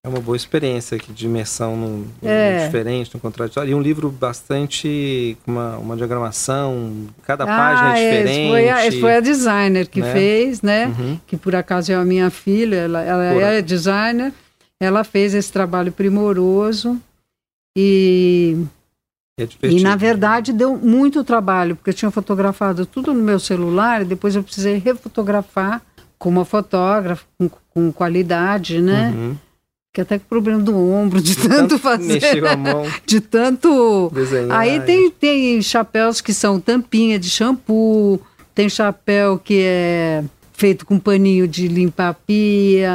É 0.05 0.07
uma 0.07 0.19
boa 0.19 0.37
experiência 0.37 0.97
aqui 0.97 1.11
de 1.11 1.25
imersão 1.25 1.75
no 1.75 2.05
É. 2.21 2.63
diferente, 2.67 3.09
no 3.11 3.19
contraditório. 3.19 3.71
E 3.71 3.73
um 3.73 3.81
livro 3.81 4.11
bastante. 4.11 5.35
com 5.43 5.51
uma, 5.51 5.77
uma 5.77 5.97
diagramação, 5.97 7.07
cada 7.23 7.43
página 7.43 7.91
Ah, 7.93 7.99
é 7.99 8.03
é, 8.03 8.21
diferente. 8.23 8.49
Foi 8.51 8.69
a, 8.69 9.01
foi 9.01 9.15
a 9.15 9.19
designer 9.19 9.87
que 9.87 10.01
né? 10.01 10.13
fez, 10.13 10.61
né? 10.61 10.85
Uhum. 10.87 11.19
que 11.25 11.35
por 11.35 11.55
acaso 11.55 11.91
é 11.91 11.95
a 11.95 12.05
minha 12.05 12.29
filha, 12.29 12.75
ela, 12.75 13.01
ela 13.01 13.33
Por 13.33 13.41
é 13.41 13.61
designer, 13.63 14.31
ela 14.79 15.03
fez 15.03 15.33
esse 15.33 15.51
trabalho 15.51 15.91
primoroso 15.91 17.01
e, 17.75 18.63
É 19.39 19.47
e 19.63 19.81
na 19.81 19.95
verdade 19.95 20.53
deu 20.53 20.77
muito 20.77 21.23
trabalho, 21.23 21.75
porque 21.75 21.89
eu 21.89 21.93
tinha 21.95 22.11
fotografado 22.11 22.85
tudo 22.85 23.11
no 23.11 23.23
meu 23.23 23.39
celular 23.39 24.03
e 24.03 24.05
depois 24.05 24.35
eu 24.35 24.43
precisei 24.43 24.77
refotografar 24.77 25.81
com 26.19 26.29
uma 26.29 26.45
fotógrafa, 26.45 27.25
com, 27.39 27.49
com 27.73 27.91
qualidade, 27.91 28.79
né? 28.81 29.11
Uhum. 29.15 29.35
Que 29.95 30.01
até 30.01 30.19
com 30.19 30.25
problema 30.25 30.61
do 30.61 30.77
ombro, 30.77 31.21
de 31.21 31.37
tanto 31.37 31.79
fazer, 31.79 32.15
Mexer 32.15 32.45
a 32.45 32.57
mão, 32.57 32.83
de 33.07 33.21
tanto 33.21 34.11
desenhar. 34.13 34.59
Aí 34.59 34.81
tem, 34.81 35.09
tem 35.09 35.61
chapéus 35.61 36.19
que 36.19 36.33
são 36.33 36.59
tampinha 36.59 37.17
de 37.17 37.29
shampoo, 37.29 38.19
tem 38.53 38.67
chapéu 38.67 39.39
que 39.39 39.61
é 39.63 40.21
feito 40.51 40.85
com 40.85 40.99
paninho 40.99 41.47
de 41.47 41.69
limpar 41.69 42.09
a 42.09 42.13
pia, 42.13 42.91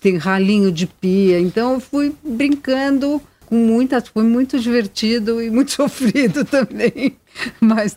tem 0.00 0.16
ralinho 0.16 0.72
de 0.72 0.88
pia. 0.88 1.38
Então 1.38 1.74
eu 1.74 1.80
fui 1.80 2.12
brincando 2.24 3.22
com 3.46 3.54
muitas, 3.54 4.08
foi 4.08 4.24
muito 4.24 4.58
divertido 4.58 5.40
e 5.40 5.48
muito 5.48 5.70
sofrido 5.78 6.44
também. 6.44 7.16
Mas 7.60 7.96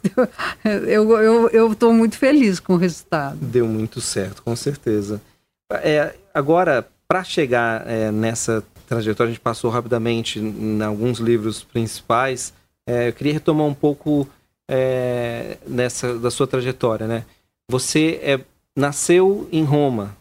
eu 0.86 1.19
eu 1.19 1.49
eu 1.49 1.71
estou 1.71 1.91
muito 1.91 2.15
feliz 2.15 2.60
com 2.60 2.76
o 2.76 2.78
resultado. 2.78 3.39
Deu 3.41 3.65
muito 3.65 3.99
certo, 3.99 4.43
com 4.43 4.56
certeza. 4.56 5.19
É, 5.82 6.13
agora, 6.32 6.88
para 7.13 7.23
chegar 7.23 7.88
é, 7.88 8.12
nessa 8.12 8.63
trajetória, 8.88 9.30
a 9.30 9.34
gente 9.34 9.39
passou 9.39 9.69
rapidamente 9.69 10.39
em 10.39 10.82
alguns 10.82 11.19
livros 11.19 11.63
principais. 11.63 12.52
É, 12.88 13.10
eu 13.10 13.13
queria 13.13 13.34
retomar 13.34 13.67
um 13.67 13.73
pouco 13.73 14.28
é, 14.67 15.60
nessa 15.67 16.17
da 16.17 16.32
sua 16.32 16.47
trajetória, 16.47 17.06
né? 17.06 17.23
Você 17.69 18.19
é, 18.23 18.39
nasceu 18.76 19.47
em 19.52 19.63
Roma 19.63 20.17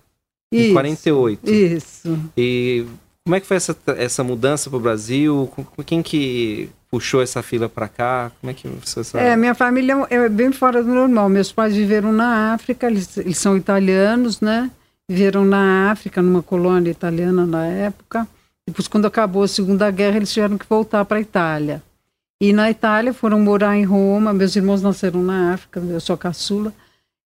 em 0.53 0.65
Isso, 0.65 0.73
48 0.75 1.51
Isso. 1.51 2.31
e 2.37 2.85
como 3.25 3.37
é 3.37 3.41
que 3.41 3.47
foi 3.47 3.57
essa, 3.57 3.75
essa 3.97 4.23
mudança 4.23 4.69
para 4.69 4.77
o 4.77 4.81
Brasil? 4.81 5.51
Quem 5.87 6.03
que 6.03 6.69
puxou 6.91 7.23
essa 7.23 7.43
fila 7.43 7.71
para 7.71 7.89
cá? 7.89 8.31
Como 8.39 8.51
é 8.51 8.55
que 8.55 8.69
você 8.69 9.03
sabe? 9.03 9.25
É, 9.25 9.35
minha 9.35 9.55
família 9.55 9.95
é 10.11 10.29
bem 10.29 10.53
fora 10.53 10.83
do 10.83 10.91
normal. 10.93 11.31
Meus 11.31 11.51
pais 11.51 11.75
viveram 11.75 12.13
na 12.13 12.53
África, 12.53 12.87
eles, 12.87 13.17
eles 13.17 13.39
são 13.39 13.57
italianos, 13.57 14.43
né? 14.43 14.71
Viveram 15.13 15.45
na 15.45 15.91
África, 15.91 16.23
numa 16.23 16.43
colônia 16.43 16.91
italiana 16.91 17.45
na 17.45 17.67
época. 17.67 18.27
Depois, 18.67 18.89
quando 18.89 19.05
acabou 19.05 19.43
a 19.43 19.49
Segunda 19.49 19.91
Guerra, 19.91 20.17
eles 20.17 20.33
tiveram 20.33 20.57
que 20.57 20.65
voltar 20.67 21.05
para 21.05 21.19
a 21.19 21.21
Itália. 21.21 21.83
E 22.41 22.51
na 22.51 22.71
Itália 22.71 23.13
foram 23.13 23.39
morar 23.39 23.77
em 23.77 23.85
Roma. 23.85 24.33
Meus 24.33 24.57
irmãos 24.57 24.81
nasceram 24.81 25.23
na 25.23 25.53
África, 25.53 25.81
eu 25.81 26.01
sou 26.01 26.17
caçula. 26.17 26.73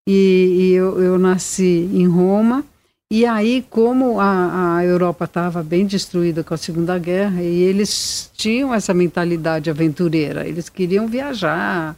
E, 0.05 0.12
e 0.12 0.72
eu, 0.72 1.01
eu 1.01 1.16
nasci 1.16 1.88
em 1.92 2.09
Roma. 2.09 2.64
E 3.09 3.25
aí, 3.25 3.64
como 3.70 4.18
a, 4.18 4.79
a 4.79 4.85
Europa 4.85 5.25
estava 5.25 5.62
bem 5.62 5.87
destruída 5.87 6.42
com 6.42 6.55
a 6.55 6.57
Segunda 6.57 6.99
Guerra, 6.99 7.40
e 7.40 7.62
eles 7.62 8.29
tinham 8.35 8.75
essa 8.75 8.92
mentalidade 8.92 9.70
aventureira, 9.70 10.44
eles 10.44 10.68
queriam 10.68 11.07
viajar, 11.07 11.94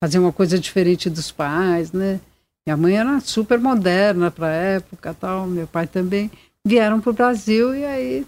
fazer 0.00 0.20
uma 0.20 0.32
coisa 0.32 0.56
diferente 0.60 1.10
dos 1.10 1.32
pais, 1.32 1.90
né? 1.90 2.20
Minha 2.66 2.76
mãe 2.76 2.96
era 2.96 3.20
super 3.20 3.58
moderna 3.58 4.30
para 4.30 4.46
a 4.46 4.52
época, 4.52 5.14
tal. 5.18 5.46
Meu 5.46 5.66
pai 5.66 5.86
também 5.86 6.30
vieram 6.66 6.98
para 6.98 7.10
o 7.10 7.12
Brasil 7.12 7.74
e 7.74 7.84
aí 7.84 8.26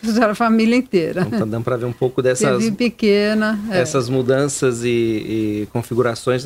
fizeram 0.00 0.32
a 0.32 0.34
família 0.34 0.76
inteira. 0.76 1.22
Então, 1.26 1.38
tá 1.38 1.44
dando 1.44 1.62
para 1.62 1.76
ver 1.76 1.84
um 1.84 1.92
pouco 1.92 2.20
dessas 2.20 2.58
Teve 2.58 2.76
pequena, 2.76 3.58
é. 3.70 3.80
essas 3.80 4.08
mudanças 4.08 4.82
e, 4.82 4.88
e 4.88 5.68
configurações 5.72 6.44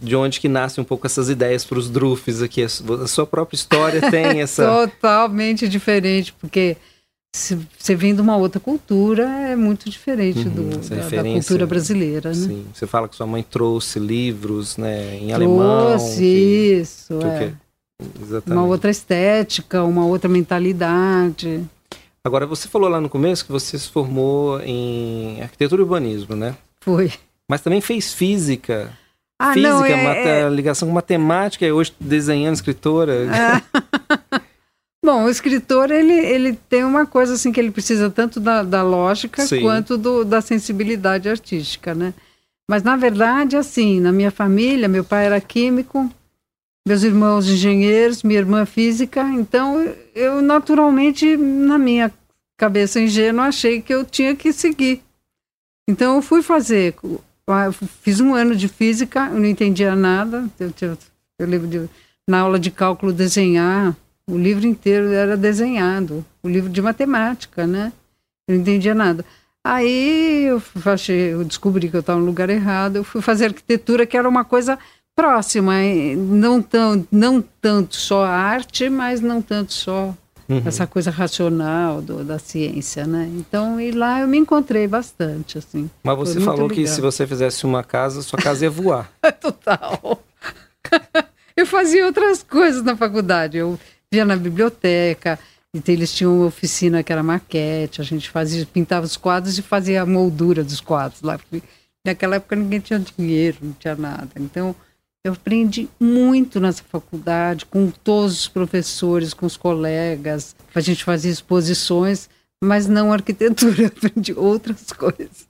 de 0.00 0.16
onde 0.16 0.40
que 0.40 0.48
nascem 0.48 0.82
um 0.82 0.84
pouco 0.84 1.06
essas 1.06 1.28
ideias 1.28 1.64
para 1.64 1.78
os 1.78 1.88
drufs 1.88 2.42
aqui. 2.42 2.64
A 2.64 3.06
sua 3.06 3.26
própria 3.26 3.54
história 3.54 4.10
tem 4.10 4.40
essa 4.42 4.66
totalmente 4.66 5.68
diferente, 5.68 6.32
porque 6.32 6.76
se 7.34 7.58
você 7.78 7.94
vem 7.94 8.14
de 8.14 8.20
uma 8.20 8.36
outra 8.36 8.60
cultura, 8.60 9.22
é 9.22 9.56
muito 9.56 9.88
diferente 9.88 10.46
uhum, 10.46 10.50
do, 10.50 10.88
da, 10.88 11.08
da, 11.08 11.22
cultura 11.22 11.66
brasileira. 11.66 12.28
Né? 12.28 12.34
Sim, 12.34 12.66
você 12.72 12.86
fala 12.86 13.08
que 13.08 13.16
sua 13.16 13.26
mãe 13.26 13.42
trouxe 13.42 13.98
livros 13.98 14.76
né, 14.76 15.16
em 15.16 15.28
trouxe, 15.28 15.32
alemão. 15.32 15.86
Trouxe, 15.88 16.24
isso. 16.24 17.18
Que, 17.18 17.26
é. 17.26 17.52
Exatamente. 18.20 18.58
Uma 18.58 18.66
outra 18.66 18.90
estética, 18.90 19.82
uma 19.82 20.04
outra 20.04 20.28
mentalidade. 20.28 21.64
Agora, 22.24 22.46
você 22.46 22.68
falou 22.68 22.88
lá 22.88 23.00
no 23.00 23.08
começo 23.08 23.46
que 23.46 23.52
você 23.52 23.78
se 23.78 23.88
formou 23.88 24.60
em 24.60 25.40
arquitetura 25.40 25.80
e 25.80 25.84
urbanismo, 25.84 26.36
né? 26.36 26.54
Foi. 26.80 27.12
Mas 27.50 27.62
também 27.62 27.80
fez 27.80 28.12
física. 28.12 28.92
Ah, 29.40 29.54
física, 29.54 29.72
não, 29.72 29.84
é, 29.84 30.40
é... 30.42 30.48
ligação 30.50 30.86
com 30.86 30.94
matemática, 30.94 31.66
e 31.66 31.72
hoje 31.72 31.94
desenhando, 31.98 32.54
escritora. 32.54 33.12
É. 33.12 33.62
Bom, 35.04 35.24
o 35.24 35.28
escritor, 35.28 35.90
ele, 35.90 36.12
ele 36.12 36.52
tem 36.68 36.84
uma 36.84 37.04
coisa 37.04 37.34
assim 37.34 37.50
que 37.50 37.58
ele 37.58 37.72
precisa 37.72 38.08
tanto 38.08 38.38
da, 38.38 38.62
da 38.62 38.82
lógica 38.84 39.44
Sim. 39.44 39.62
quanto 39.62 39.98
do, 39.98 40.24
da 40.24 40.40
sensibilidade 40.40 41.28
artística, 41.28 41.92
né? 41.92 42.14
Mas, 42.70 42.84
na 42.84 42.96
verdade, 42.96 43.56
assim, 43.56 44.00
na 44.00 44.12
minha 44.12 44.30
família, 44.30 44.88
meu 44.88 45.02
pai 45.02 45.26
era 45.26 45.40
químico, 45.40 46.08
meus 46.86 47.02
irmãos 47.02 47.48
engenheiros, 47.48 48.22
minha 48.22 48.38
irmã 48.38 48.64
física, 48.64 49.22
então 49.24 49.84
eu 50.14 50.40
naturalmente, 50.40 51.36
na 51.36 51.78
minha 51.78 52.12
cabeça 52.56 53.00
ingênua, 53.00 53.46
achei 53.46 53.82
que 53.82 53.92
eu 53.92 54.04
tinha 54.04 54.36
que 54.36 54.52
seguir. 54.52 55.02
Então 55.88 56.16
eu 56.16 56.22
fui 56.22 56.42
fazer, 56.42 56.94
fiz 58.02 58.20
um 58.20 58.34
ano 58.34 58.54
de 58.54 58.68
física, 58.68 59.28
eu 59.32 59.38
não 59.38 59.46
entendia 59.46 59.96
nada, 59.96 60.48
eu, 60.58 60.72
eu, 60.80 60.98
eu 61.40 61.46
lembro 61.46 61.66
de, 61.66 61.88
na 62.26 62.38
aula 62.40 62.58
de 62.58 62.70
cálculo 62.70 63.12
desenhar, 63.12 63.96
o 64.28 64.36
livro 64.36 64.66
inteiro 64.66 65.12
era 65.12 65.36
desenhado, 65.36 66.24
o 66.42 66.48
livro 66.48 66.70
de 66.70 66.80
matemática, 66.80 67.66
né? 67.66 67.92
Eu 68.46 68.54
não 68.54 68.62
entendia 68.62 68.94
nada. 68.94 69.24
Aí 69.64 70.44
eu, 70.46 70.62
achei, 70.86 71.32
eu 71.32 71.44
descobri 71.44 71.88
que 71.88 71.96
eu 71.96 72.00
estava 72.00 72.18
no 72.18 72.26
lugar 72.26 72.50
errado, 72.50 72.96
eu 72.96 73.04
fui 73.04 73.22
fazer 73.22 73.46
arquitetura, 73.46 74.06
que 74.06 74.16
era 74.16 74.28
uma 74.28 74.44
coisa 74.44 74.78
próxima, 75.14 75.74
não, 76.16 76.60
tão, 76.60 77.06
não 77.12 77.42
tanto 77.60 77.96
só 77.96 78.24
arte, 78.24 78.88
mas 78.88 79.20
não 79.20 79.40
tanto 79.40 79.72
só 79.72 80.14
uhum. 80.48 80.62
essa 80.64 80.86
coisa 80.86 81.10
racional 81.10 82.02
do, 82.02 82.24
da 82.24 82.38
ciência, 82.38 83.06
né? 83.06 83.30
Então, 83.36 83.80
e 83.80 83.92
lá 83.92 84.20
eu 84.20 84.28
me 84.28 84.38
encontrei 84.38 84.88
bastante, 84.88 85.58
assim. 85.58 85.88
Mas 86.02 86.16
você 86.16 86.40
falou 86.40 86.68
que 86.68 86.86
se 86.86 87.00
você 87.00 87.26
fizesse 87.26 87.64
uma 87.64 87.84
casa, 87.84 88.22
sua 88.22 88.38
casa 88.38 88.64
ia 88.64 88.70
voar. 88.70 89.10
Total. 89.40 90.22
eu 91.56 91.66
fazia 91.66 92.06
outras 92.06 92.42
coisas 92.42 92.82
na 92.82 92.96
faculdade, 92.96 93.58
eu 93.58 93.78
via 94.12 94.26
na 94.26 94.36
biblioteca, 94.36 95.38
então 95.74 95.94
eles 95.94 96.12
tinham 96.12 96.36
uma 96.36 96.46
oficina 96.46 97.02
que 97.02 97.10
era 97.10 97.22
maquete, 97.22 98.02
a 98.02 98.04
gente 98.04 98.28
fazia, 98.28 98.66
pintava 98.66 99.06
os 99.06 99.16
quadros 99.16 99.56
e 99.56 99.62
fazia 99.62 100.02
a 100.02 100.06
moldura 100.06 100.62
dos 100.62 100.82
quadros 100.82 101.22
lá. 101.22 101.40
Naquela 102.04 102.36
época 102.36 102.54
ninguém 102.54 102.78
tinha 102.78 102.98
dinheiro, 102.98 103.56
não 103.62 103.72
tinha 103.72 103.96
nada. 103.96 104.28
Então 104.36 104.76
eu 105.24 105.32
aprendi 105.32 105.88
muito 105.98 106.60
nessa 106.60 106.82
faculdade, 106.82 107.64
com 107.64 107.90
todos 107.90 108.40
os 108.40 108.48
professores, 108.48 109.32
com 109.32 109.46
os 109.46 109.56
colegas. 109.56 110.54
A 110.74 110.80
gente 110.80 111.04
fazia 111.04 111.30
exposições, 111.30 112.28
mas 112.62 112.86
não 112.86 113.10
arquitetura, 113.10 113.86
aprendi 113.96 114.34
outras 114.34 114.92
coisas. 114.92 115.46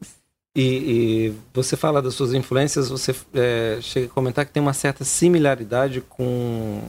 E, 0.54 0.62
e, 0.62 1.34
você 1.52 1.76
fala 1.76 2.00
das 2.00 2.14
suas 2.14 2.32
influências, 2.32 2.90
você 2.90 3.12
é, 3.34 3.78
chega 3.80 4.06
a 4.06 4.10
comentar 4.10 4.46
que 4.46 4.52
tem 4.52 4.62
uma 4.62 4.74
certa 4.74 5.02
similaridade 5.02 6.02
com 6.02 6.80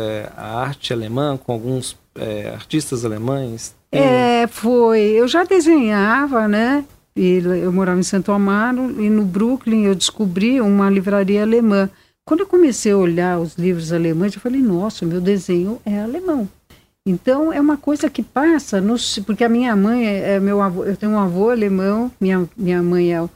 é, 0.00 0.30
a 0.36 0.60
arte 0.60 0.92
alemã, 0.92 1.36
com 1.36 1.52
alguns 1.52 1.96
é, 2.14 2.48
artistas 2.48 3.04
alemães? 3.04 3.74
Tem... 3.90 4.00
É, 4.00 4.46
foi. 4.46 5.00
Eu 5.00 5.28
já 5.28 5.44
desenhava, 5.44 6.48
né? 6.48 6.84
E 7.16 7.42
eu 7.62 7.72
morava 7.72 7.98
em 7.98 8.04
Santo 8.04 8.32
Amaro 8.32 9.00
e 9.00 9.10
no 9.10 9.24
Brooklyn 9.24 9.84
eu 9.84 9.94
descobri 9.94 10.60
uma 10.60 10.88
livraria 10.88 11.42
alemã. 11.42 11.90
Quando 12.24 12.40
eu 12.40 12.46
comecei 12.46 12.92
a 12.92 12.96
olhar 12.96 13.38
os 13.40 13.56
livros 13.56 13.92
alemães, 13.92 14.34
eu 14.34 14.40
falei, 14.40 14.60
nossa, 14.60 15.04
meu 15.04 15.20
desenho 15.20 15.80
é 15.84 16.00
alemão. 16.00 16.48
Então 17.04 17.52
é 17.52 17.60
uma 17.60 17.76
coisa 17.76 18.08
que 18.08 18.22
passa, 18.22 18.80
no, 18.80 18.94
porque 19.26 19.42
a 19.42 19.48
minha 19.48 19.74
mãe 19.74 20.06
é, 20.06 20.34
é 20.34 20.40
meu 20.40 20.60
avô, 20.60 20.84
eu 20.84 20.96
tenho 20.96 21.12
um 21.12 21.18
avô 21.18 21.50
alemão, 21.50 22.12
minha, 22.20 22.48
minha 22.56 22.82
mãe 22.82 23.12
é 23.14 23.28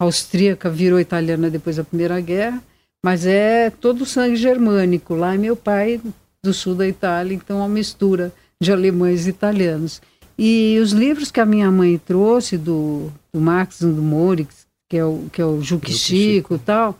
austríaca, 0.00 0.70
virou 0.70 0.98
italiana 0.98 1.50
depois 1.50 1.76
da 1.76 1.84
Primeira 1.84 2.18
Guerra, 2.20 2.62
mas 3.04 3.26
é 3.26 3.70
todo 3.70 4.06
sangue 4.06 4.36
germânico. 4.36 5.14
Lá 5.14 5.34
é 5.34 5.38
meu 5.38 5.56
pai 5.56 6.00
do 6.42 6.52
sul 6.52 6.74
da 6.74 6.86
Itália, 6.86 7.34
então 7.34 7.58
é 7.58 7.60
uma 7.60 7.68
mistura 7.68 8.32
de 8.60 8.72
alemães 8.72 9.26
e 9.26 9.30
italianos. 9.30 10.00
E 10.38 10.78
os 10.82 10.92
livros 10.92 11.30
que 11.30 11.40
a 11.40 11.46
minha 11.46 11.70
mãe 11.70 11.98
trouxe 11.98 12.56
do, 12.56 13.10
do 13.32 13.40
Max 13.40 13.80
e 13.80 13.86
do 13.86 14.02
Moritz, 14.02 14.66
que 14.88 14.96
é 14.96 15.04
o, 15.04 15.26
que 15.32 15.40
é 15.40 15.44
o 15.44 15.62
Juque 15.62 15.92
Chico 15.92 16.54
e 16.54 16.58
tal, 16.58 16.98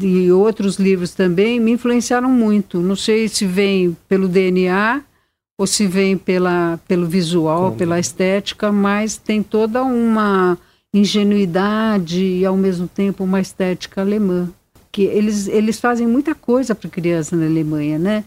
e 0.00 0.30
outros 0.30 0.76
livros 0.76 1.12
também, 1.12 1.58
me 1.58 1.72
influenciaram 1.72 2.30
muito. 2.30 2.80
Não 2.80 2.96
sei 2.96 3.28
se 3.28 3.46
vem 3.46 3.96
pelo 4.08 4.28
DNA 4.28 5.02
ou 5.60 5.66
se 5.66 5.86
vem 5.86 6.16
pela, 6.16 6.78
pelo 6.86 7.06
visual, 7.06 7.72
pela 7.72 7.98
estética, 7.98 8.70
mas 8.70 9.16
tem 9.16 9.42
toda 9.42 9.82
uma 9.82 10.56
ingenuidade 10.94 12.22
e 12.24 12.46
ao 12.46 12.56
mesmo 12.56 12.86
tempo 12.86 13.24
uma 13.24 13.40
estética 13.40 14.00
alemã 14.00 14.48
que 14.98 15.04
eles, 15.04 15.46
eles 15.46 15.78
fazem 15.78 16.08
muita 16.08 16.34
coisa 16.34 16.74
para 16.74 16.90
criança 16.90 17.36
na 17.36 17.46
Alemanha, 17.46 18.00
né? 18.00 18.24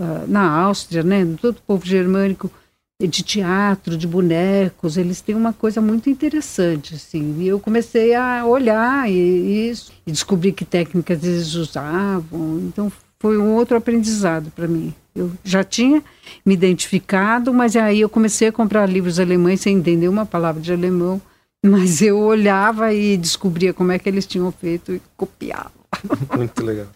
Uh, 0.00 0.26
na 0.26 0.50
Áustria, 0.62 1.02
né? 1.02 1.22
Todo 1.38 1.58
o 1.58 1.62
povo 1.66 1.84
germânico 1.84 2.50
de 2.98 3.22
teatro, 3.22 3.94
de 3.94 4.06
bonecos, 4.06 4.96
eles 4.96 5.20
têm 5.20 5.34
uma 5.34 5.52
coisa 5.52 5.82
muito 5.82 6.08
interessante, 6.08 6.94
assim. 6.94 7.42
E 7.42 7.48
eu 7.48 7.60
comecei 7.60 8.14
a 8.14 8.42
olhar 8.46 9.06
e, 9.06 9.68
isso, 9.68 9.92
e 10.06 10.12
descobri 10.12 10.50
que 10.50 10.64
técnicas 10.64 11.22
eles 11.22 11.54
usavam. 11.56 12.58
Então 12.68 12.90
foi 13.20 13.36
um 13.36 13.52
outro 13.52 13.76
aprendizado 13.76 14.50
para 14.56 14.66
mim. 14.66 14.94
Eu 15.14 15.30
já 15.44 15.62
tinha 15.62 16.02
me 16.44 16.54
identificado, 16.54 17.52
mas 17.52 17.76
aí 17.76 18.00
eu 18.00 18.08
comecei 18.08 18.48
a 18.48 18.52
comprar 18.52 18.88
livros 18.88 19.20
alemães 19.20 19.60
sem 19.60 19.76
entender 19.76 20.08
uma 20.08 20.24
palavra 20.24 20.62
de 20.62 20.72
alemão, 20.72 21.20
mas 21.62 22.00
eu 22.00 22.18
olhava 22.18 22.94
e 22.94 23.14
descobria 23.18 23.74
como 23.74 23.92
é 23.92 23.98
que 23.98 24.08
eles 24.08 24.24
tinham 24.24 24.50
feito 24.50 24.94
e 24.94 25.02
copiava. 25.18 25.83
Muito 26.36 26.64
legal. 26.64 26.86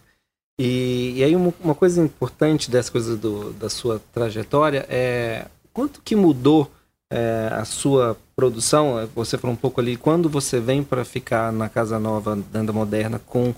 E, 0.59 1.13
e 1.15 1.23
aí 1.23 1.35
uma, 1.35 1.53
uma, 1.61 1.75
coisa 1.75 2.03
importante 2.03 2.69
dessa 2.69 2.91
coisa 2.91 3.15
do, 3.15 3.53
da 3.53 3.69
sua 3.69 4.01
trajetória 4.11 4.85
é 4.89 5.45
quanto 5.71 6.01
que 6.01 6.15
mudou 6.15 6.69
é, 7.09 7.49
a 7.51 7.63
sua 7.63 8.17
produção? 8.35 9.07
Você 9.15 9.37
falou 9.37 9.53
um 9.53 9.59
pouco 9.59 9.79
ali, 9.79 9.95
quando 9.95 10.27
você 10.27 10.59
vem 10.59 10.83
para 10.83 11.05
ficar 11.05 11.53
na 11.53 11.69
Casa 11.69 11.97
Nova, 11.97 12.35
Danda 12.35 12.73
Moderna, 12.73 13.19
com 13.25 13.53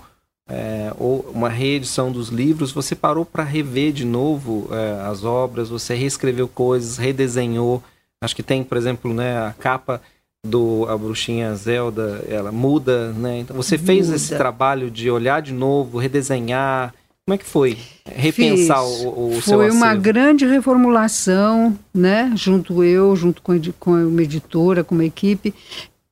é, 0.48 0.92
ou 0.98 1.20
uma 1.32 1.48
reedição 1.48 2.12
dos 2.12 2.28
livros, 2.28 2.72
você 2.72 2.94
parou 2.94 3.24
para 3.24 3.42
rever 3.42 3.92
de 3.92 4.04
novo 4.04 4.68
é, 4.70 5.02
as 5.06 5.24
obras, 5.24 5.68
você 5.68 5.94
reescreveu 5.94 6.46
coisas, 6.46 6.98
redesenhou. 6.98 7.82
Acho 8.20 8.36
que 8.36 8.42
tem, 8.42 8.62
por 8.62 8.76
exemplo, 8.76 9.12
né, 9.12 9.38
a 9.38 9.52
capa 9.52 10.00
do 10.44 10.86
a 10.88 10.98
bruxinha 10.98 11.54
Zelda, 11.54 12.24
ela 12.28 12.50
muda, 12.50 13.12
né? 13.12 13.38
Então 13.38 13.56
você 13.56 13.76
muda. 13.76 13.86
fez 13.86 14.10
esse 14.10 14.36
trabalho 14.36 14.90
de 14.90 15.08
olhar 15.10 15.40
de 15.40 15.52
novo, 15.52 15.98
redesenhar. 15.98 16.92
Como 17.24 17.36
é 17.36 17.38
que 17.38 17.44
foi? 17.44 17.78
Repensar 18.04 18.82
Fiz. 18.84 19.04
o, 19.04 19.28
o 19.28 19.42
seu 19.42 19.58
Foi 19.58 19.70
uma 19.70 19.94
grande 19.94 20.44
reformulação, 20.44 21.78
né? 21.94 22.32
Junto 22.34 22.82
eu, 22.82 23.14
junto 23.14 23.40
com, 23.40 23.58
com 23.78 23.92
uma 23.92 24.22
editora, 24.22 24.82
com 24.82 24.96
uma 24.96 25.04
equipe. 25.04 25.54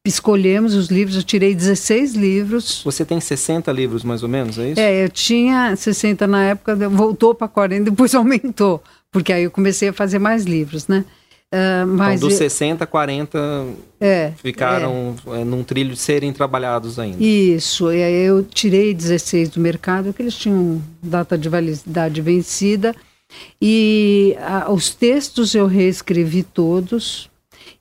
Escolhemos 0.06 0.74
os 0.74 0.86
livros, 0.86 1.16
eu 1.16 1.22
tirei 1.24 1.54
16 1.54 2.14
livros. 2.14 2.82
Você 2.84 3.04
tem 3.04 3.20
60 3.20 3.70
livros 3.72 4.04
mais 4.04 4.22
ou 4.22 4.28
menos, 4.28 4.58
é 4.58 4.70
isso? 4.70 4.80
É, 4.80 5.04
eu 5.04 5.10
tinha 5.10 5.74
60 5.74 6.26
na 6.26 6.44
época, 6.44 6.88
voltou 6.88 7.34
para 7.34 7.48
40, 7.48 7.90
depois 7.90 8.14
aumentou, 8.14 8.82
porque 9.10 9.32
aí 9.32 9.42
eu 9.42 9.50
comecei 9.50 9.88
a 9.88 9.92
fazer 9.92 10.18
mais 10.20 10.44
livros, 10.44 10.86
né? 10.86 11.04
Uh, 11.52 11.84
mas 11.84 12.18
então, 12.18 12.28
dos 12.28 12.38
60, 12.38 12.86
40 12.86 13.66
é, 14.00 14.32
ficaram 14.36 15.16
é. 15.26 15.42
num 15.42 15.64
trilho 15.64 15.90
de 15.90 15.98
serem 15.98 16.32
trabalhados 16.32 16.96
ainda. 16.96 17.20
Isso, 17.20 17.90
e 17.92 17.98
eu 17.98 18.44
tirei 18.44 18.94
16 18.94 19.50
do 19.50 19.60
mercado, 19.60 20.06
porque 20.06 20.22
eles 20.22 20.36
tinham 20.36 20.80
data 21.02 21.36
de 21.36 21.48
validade 21.48 22.20
vencida, 22.20 22.94
e 23.60 24.36
a, 24.40 24.70
os 24.70 24.90
textos 24.90 25.52
eu 25.52 25.66
reescrevi 25.66 26.44
todos, 26.44 27.28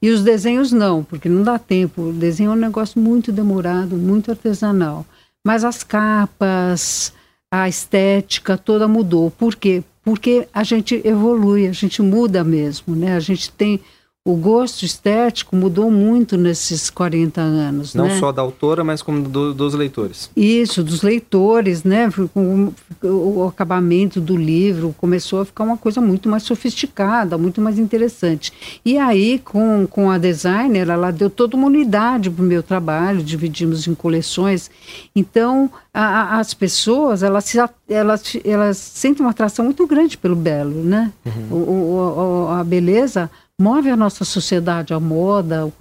e 0.02 0.10
os 0.10 0.24
desenhos 0.24 0.72
não, 0.72 1.04
porque 1.04 1.30
não 1.30 1.44
dá 1.44 1.60
tempo. 1.60 2.10
O 2.10 2.14
desenho 2.14 2.52
é 2.52 2.54
um 2.54 2.58
negócio 2.58 3.00
muito 3.00 3.32
demorado, 3.32 3.96
muito 3.96 4.32
artesanal. 4.32 5.06
mas 5.46 5.64
as 5.64 5.84
capas, 5.84 7.14
a 7.52 7.70
estética 7.70 8.58
toda 8.58 8.88
mudou. 8.88 9.30
Por 9.30 9.56
quê? 9.56 9.84
Porque 10.10 10.48
a 10.52 10.64
gente 10.64 11.00
evolui, 11.06 11.68
a 11.68 11.72
gente 11.72 12.02
muda 12.02 12.44
mesmo, 12.44 12.96
né? 12.96 13.16
A 13.16 13.20
gente 13.20 13.52
tem 13.52 13.80
o 14.26 14.36
gosto 14.36 14.84
estético 14.84 15.56
mudou 15.56 15.90
muito 15.90 16.38
nesses 16.38 16.90
40 16.90 17.40
anos. 17.40 17.96
Não 17.96 18.06
né? 18.06 18.20
só 18.20 18.32
da 18.32 18.42
autora, 18.42 18.84
mas 18.84 19.02
como 19.02 19.28
do, 19.28 19.54
dos 19.54 19.74
leitores. 19.74 20.30
Isso, 20.36 20.84
dos 20.84 21.02
leitores, 21.02 21.84
né? 21.86 22.10
O, 22.36 22.74
o, 23.08 23.48
acabamento 23.48 24.20
do 24.20 24.36
livro 24.36 24.94
começou 24.98 25.42
a 25.42 25.46
ficar 25.46 25.64
uma 25.64 25.78
coisa 25.78 26.02
muito 26.02 26.28
mais 26.28 26.44
sofisticada, 26.44 27.38
muito 27.38 27.62
mais 27.62 27.80
interessante. 27.80 28.52
E 28.84 28.98
aí, 28.98 29.40
com, 29.40 29.88
com 29.90 30.12
a 30.12 30.18
designer, 30.18 30.90
ela 30.90 31.12
deu 31.12 31.30
toda 31.30 31.56
uma 31.56 31.68
unidade 31.68 32.30
para 32.30 32.44
o 32.44 32.48
meu 32.48 32.62
trabalho, 32.62 33.24
dividimos 33.24 33.88
em 33.88 33.96
coleções. 33.96 34.70
Então, 35.16 35.72
a, 35.94 36.04
a, 36.04 36.40
as 36.40 36.54
pessoas, 36.54 37.24
elas, 37.24 37.56
elas, 37.88 38.38
elas 38.44 38.78
sentem 38.78 39.26
uma 39.26 39.32
atração 39.32 39.64
muito 39.64 39.88
grande 39.88 40.18
pelo 40.18 40.36
belo, 40.36 40.84
né? 40.84 41.12
Uhum. 41.26 41.58
O, 41.58 42.48
a 42.50 42.64
beleza 42.66 43.32
move 43.60 43.90
a 43.90 43.98
nossa 43.98 44.24
sociedade, 44.24 44.94
a 44.94 45.00
moda, 45.00 45.72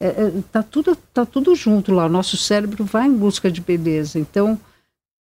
é, 0.00 0.06
é, 0.06 0.32
tá 0.50 0.62
tudo 0.62 0.96
tá 1.12 1.26
tudo 1.26 1.54
junto 1.54 1.92
lá. 1.92 2.06
O 2.06 2.08
nosso 2.08 2.36
cérebro 2.36 2.84
vai 2.84 3.06
em 3.06 3.16
busca 3.16 3.50
de 3.50 3.60
beleza. 3.60 4.18
Então, 4.18 4.58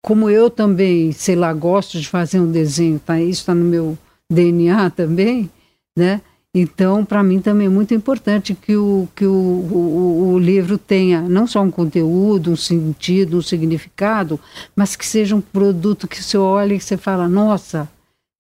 como 0.02 0.30
eu 0.30 0.49
também, 0.49 1.12
sei 1.12 1.36
lá, 1.36 1.52
gosto 1.52 1.99
de 1.99 2.08
fazer 2.08 2.39
um 2.39 2.52
desenho, 2.52 2.99
tá? 2.99 3.19
Isso 3.19 3.41
está 3.41 3.56
no 3.56 3.65
meu 3.65 3.97
DNA 4.32 4.89
também, 4.91 5.49
né? 5.97 6.21
Então, 6.56 7.04
para 7.04 7.23
mim 7.23 7.41
também 7.41 7.65
é 7.65 7.69
muito 7.69 7.95
importante 7.95 8.54
que, 8.54 8.76
o, 8.76 9.08
que 9.15 9.26
o, 9.26 9.32
o, 9.32 10.34
o, 10.34 10.39
livro 10.39 10.78
tenha 10.78 11.21
não 11.21 11.47
só 11.47 11.62
um 11.63 11.71
conteúdo, 11.71 12.52
um 12.52 12.56
sentido, 12.56 13.38
um 13.38 13.41
significado, 13.41 14.39
mas 14.76 14.95
que 14.95 15.04
seja 15.04 15.36
um 15.36 15.41
produto 15.41 16.08
que 16.08 16.23
você 16.23 16.38
olha 16.38 16.76
e 16.76 16.80
você 16.80 16.95
fala, 16.95 17.28
nossa, 17.28 17.89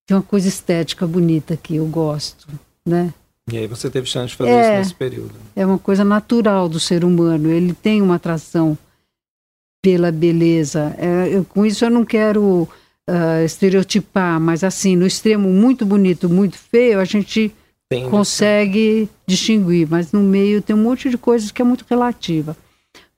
tem 0.05 0.15
uma 0.15 0.21
coisa 0.21 0.47
estética 0.47 1.07
bonita 1.07 1.55
aqui, 1.55 1.77
eu 1.77 1.87
gosto, 1.87 2.47
né? 2.85 3.11
E 3.51 3.57
aí 3.57 3.67
você 3.67 3.89
teve 3.89 4.07
chance 4.07 4.29
de 4.29 4.35
fazer 4.35 4.51
é, 4.51 4.61
isso 4.61 4.79
nesse 4.79 4.95
período. 4.95 5.35
É 5.55 5.65
uma 5.65 5.77
coisa 5.77 6.03
natural 6.03 6.69
do 6.69 6.79
ser 6.79 7.03
humano. 7.03 7.49
Ele 7.49 7.73
tem 7.73 8.01
uma 8.01 8.15
atração 8.15 8.77
pela 9.81 10.11
beleza. 10.11 10.95
É, 10.97 11.27
eu, 11.29 11.43
com 11.43 11.65
isso 11.65 11.83
eu 11.83 11.89
não 11.89 12.05
quero 12.05 12.67
uh, 13.09 13.43
estereotipar, 13.45 14.39
mas 14.39 14.63
assim, 14.63 14.95
no 14.95 15.05
extremo 15.05 15.49
muito 15.49 15.85
bonito, 15.85 16.29
muito 16.29 16.57
feio, 16.57 16.99
a 16.99 17.05
gente 17.05 17.53
tem 17.89 18.09
consegue 18.09 19.09
distinguir. 19.27 19.87
Mas 19.89 20.13
no 20.13 20.21
meio 20.21 20.61
tem 20.61 20.75
um 20.75 20.81
monte 20.81 21.09
de 21.09 21.17
coisas 21.17 21.51
que 21.51 21.61
é 21.61 21.65
muito 21.65 21.85
relativa. 21.89 22.55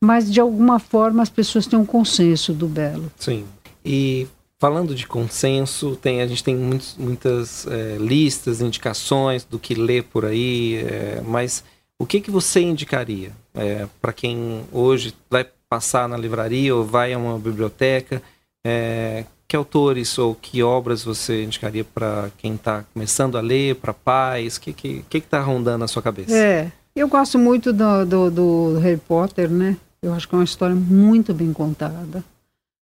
Mas 0.04 0.32
de 0.32 0.42
alguma 0.42 0.80
forma 0.80 1.22
as 1.22 1.30
pessoas 1.30 1.68
têm 1.68 1.78
um 1.78 1.86
consenso 1.86 2.52
do 2.52 2.68
belo. 2.68 3.12
Sim. 3.18 3.46
E 3.84 4.28
falando 4.60 4.96
de 4.96 5.06
consenso, 5.06 5.96
tem, 5.96 6.22
a 6.22 6.28
gente 6.28 6.44
tem 6.44 6.56
muitos, 6.56 6.96
muitas 6.98 7.68
é, 7.68 7.98
listas, 8.00 8.62
indicações 8.62 9.44
do 9.44 9.60
que 9.60 9.76
ler 9.76 10.04
por 10.04 10.26
aí, 10.26 10.78
é, 10.78 11.22
mas 11.26 11.64
o 12.00 12.06
que, 12.06 12.22
que 12.22 12.32
você 12.32 12.62
indicaria 12.62 13.32
é, 13.54 13.88
para 14.02 14.14
quem 14.14 14.64
hoje 14.72 15.14
vai 15.30 15.46
passar 15.70 16.08
na 16.08 16.18
livraria 16.18 16.76
ou 16.76 16.84
vai 16.84 17.14
a 17.14 17.18
uma 17.18 17.40
biblioteca? 17.40 18.22
É, 18.66 19.26
que 19.48 19.56
autores 19.56 20.18
ou 20.18 20.34
que 20.34 20.64
obras 20.64 21.04
você 21.04 21.44
indicaria 21.44 21.84
para 21.84 22.32
quem 22.38 22.56
está 22.56 22.84
começando 22.94 23.38
a 23.38 23.42
ler, 23.42 23.76
para 23.76 23.94
pais? 23.94 24.58
O 24.58 24.62
que 24.62 24.72
está 24.72 24.82
que, 24.82 25.06
que 25.10 25.22
que 25.22 25.28
tá 25.28 25.40
rondando 25.40 25.80
na 25.80 25.88
sua 25.88 26.02
cabeça? 26.02 26.36
É, 26.36 26.72
eu 26.96 27.08
gosto 27.08 27.38
muito 27.38 27.72
do, 27.72 28.06
do, 28.06 28.32
do 28.32 28.80
Harry 28.80 28.98
Potter, 28.98 29.50
né? 29.50 29.78
Eu 30.02 30.14
acho 30.14 30.28
que 30.28 30.36
é 30.36 30.38
uma 30.38 30.44
história 30.44 30.76
muito 30.76 31.34
bem 31.34 31.54
contada. 31.54 32.24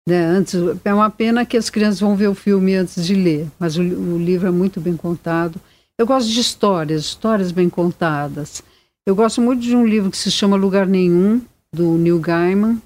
Né, 0.07 0.25
antes, 0.25 0.55
é 0.83 0.93
uma 0.93 1.09
pena 1.09 1.45
que 1.45 1.55
as 1.55 1.69
crianças 1.69 1.99
vão 1.99 2.15
ver 2.15 2.27
o 2.27 2.35
filme 2.35 2.75
antes 2.75 3.05
de 3.05 3.15
ler, 3.15 3.47
mas 3.57 3.77
o, 3.77 3.81
o 3.81 4.17
livro 4.17 4.47
é 4.47 4.51
muito 4.51 4.81
bem 4.81 4.97
contado. 4.97 5.59
Eu 5.97 6.05
gosto 6.05 6.29
de 6.29 6.39
histórias, 6.39 7.03
histórias 7.03 7.51
bem 7.51 7.69
contadas. 7.69 8.61
Eu 9.05 9.15
gosto 9.15 9.41
muito 9.41 9.61
de 9.61 9.75
um 9.75 9.85
livro 9.85 10.11
que 10.11 10.17
se 10.17 10.31
chama 10.31 10.57
Lugar 10.57 10.87
Nenhum, 10.87 11.41
do 11.73 11.97
Neil 11.97 12.19
Gaiman. 12.19 12.81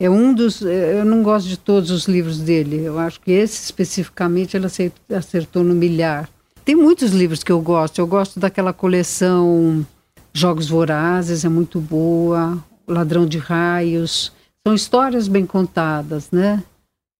É 0.00 0.08
um 0.08 0.32
dos. 0.32 0.62
Eu 0.62 1.04
não 1.04 1.22
gosto 1.22 1.48
de 1.48 1.56
todos 1.56 1.90
os 1.90 2.06
livros 2.06 2.38
dele. 2.38 2.84
Eu 2.84 2.98
acho 2.98 3.20
que 3.20 3.32
esse 3.32 3.64
especificamente 3.64 4.56
ele 4.56 4.66
acertou 5.10 5.64
no 5.64 5.74
milhar. 5.74 6.28
Tem 6.64 6.76
muitos 6.76 7.12
livros 7.12 7.42
que 7.42 7.50
eu 7.50 7.60
gosto. 7.60 7.98
Eu 7.98 8.06
gosto 8.06 8.38
daquela 8.38 8.72
coleção 8.72 9.84
Jogos 10.32 10.68
Vorazes, 10.68 11.44
é 11.44 11.48
muito 11.48 11.80
boa. 11.80 12.62
Ladrão 12.86 13.26
de 13.26 13.38
Raios. 13.38 14.32
São 14.66 14.74
histórias 14.74 15.28
bem 15.28 15.46
contadas, 15.46 16.30
né? 16.30 16.62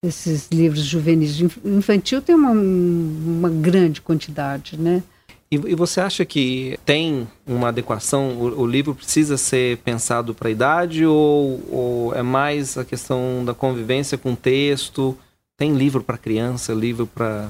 Esses 0.03 0.47
livros 0.51 0.83
juvenis. 0.83 1.39
Infantil 1.65 2.21
tem 2.21 2.35
uma, 2.35 2.51
uma 2.51 3.49
grande 3.49 4.01
quantidade, 4.01 4.79
né? 4.79 5.03
E, 5.51 5.55
e, 5.55 5.75
você 5.75 5.99
acha 5.99 6.23
que 6.25 6.77
tem 6.85 7.27
uma 7.45 7.69
adequação? 7.69 8.37
O, 8.37 8.61
o 8.61 8.67
livro 8.67 8.93
precisa 8.93 9.35
ser 9.35 9.77
pensado 9.79 10.35
para 10.35 10.47
a 10.47 10.51
idade 10.51 11.05
ou, 11.05 11.59
ou, 11.71 12.15
é 12.15 12.21
mais 12.21 12.77
a 12.77 12.85
questão 12.85 13.43
da 13.43 13.53
convivência 13.53 14.17
com 14.17 14.33
o 14.33 14.37
texto? 14.37 15.17
Tem 15.57 15.73
livro 15.73 16.03
para 16.03 16.19
criança, 16.19 16.71
livro 16.71 17.07
para 17.07 17.49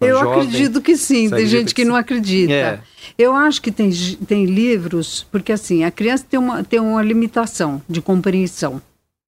eu 0.00 0.18
jovem. 0.18 0.32
acredito 0.32 0.80
que 0.80 0.96
sim, 0.96 1.28
tem 1.30 1.46
gente 1.46 1.74
que, 1.74 1.82
que 1.82 1.88
não 1.88 1.96
acredita. 1.96 2.52
É. 2.52 2.80
Eu 3.18 3.34
acho 3.34 3.60
que 3.60 3.72
tem, 3.72 3.90
tem 4.26 4.44
livros, 4.44 5.26
porque 5.30 5.52
assim, 5.52 5.84
a 5.84 5.90
criança 5.90 6.24
tem 6.28 6.38
uma, 6.38 6.62
tem 6.62 6.78
uma 6.78 7.02
limitação 7.02 7.82
de 7.88 8.00
compreensão 8.00 8.80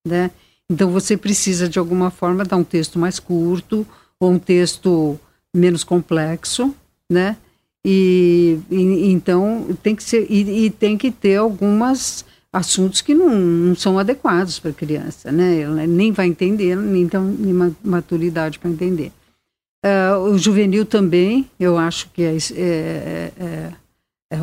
né? 0.07 0.31
Então 0.71 0.91
você 0.91 1.17
precisa 1.17 1.69
de 1.69 1.79
alguma 1.79 2.11
forma 2.11 2.45
dar 2.45 2.57
um 2.57 2.65
texto 2.65 2.99
mais 2.99 3.19
curto 3.19 3.87
ou 4.21 4.33
um 4.33 4.39
texto 4.39 5.19
menos 5.55 5.85
complexo, 5.85 6.75
né? 7.11 7.37
E, 7.85 8.59
e 8.71 9.11
então 9.11 9.67
tem 9.83 9.95
que 9.95 10.03
ser 10.03 10.27
e, 10.31 10.67
e, 10.67 10.71
tem 10.71 10.97
que 10.97 11.11
ter 11.11 11.37
algumas 11.37 12.25
assuntos 12.51 13.03
que 13.03 13.15
não, 13.15 13.35
não 13.35 13.75
são 13.75 13.99
adequados 13.99 14.59
para 14.59 14.71
a 14.71 14.75
criança, 14.75 15.31
né? 15.31 15.61
Ela 15.61 15.87
nem 15.87 16.13
vai 16.13 16.27
entender, 16.27 16.77
nem 16.77 17.03
então 17.03 17.25
nem 17.25 17.75
maturidade 17.83 18.59
para 18.59 18.71
entender. 18.71 19.13
Uh, 19.85 20.31
o 20.31 20.39
juvenil 20.39 20.87
também, 20.87 21.49
eu 21.61 21.77
acho 21.77 22.09
que 22.11 22.23
é, 22.23 22.37
é, 22.37 22.53
é, 22.57 23.33
é 23.39 23.73
é, 24.31 24.39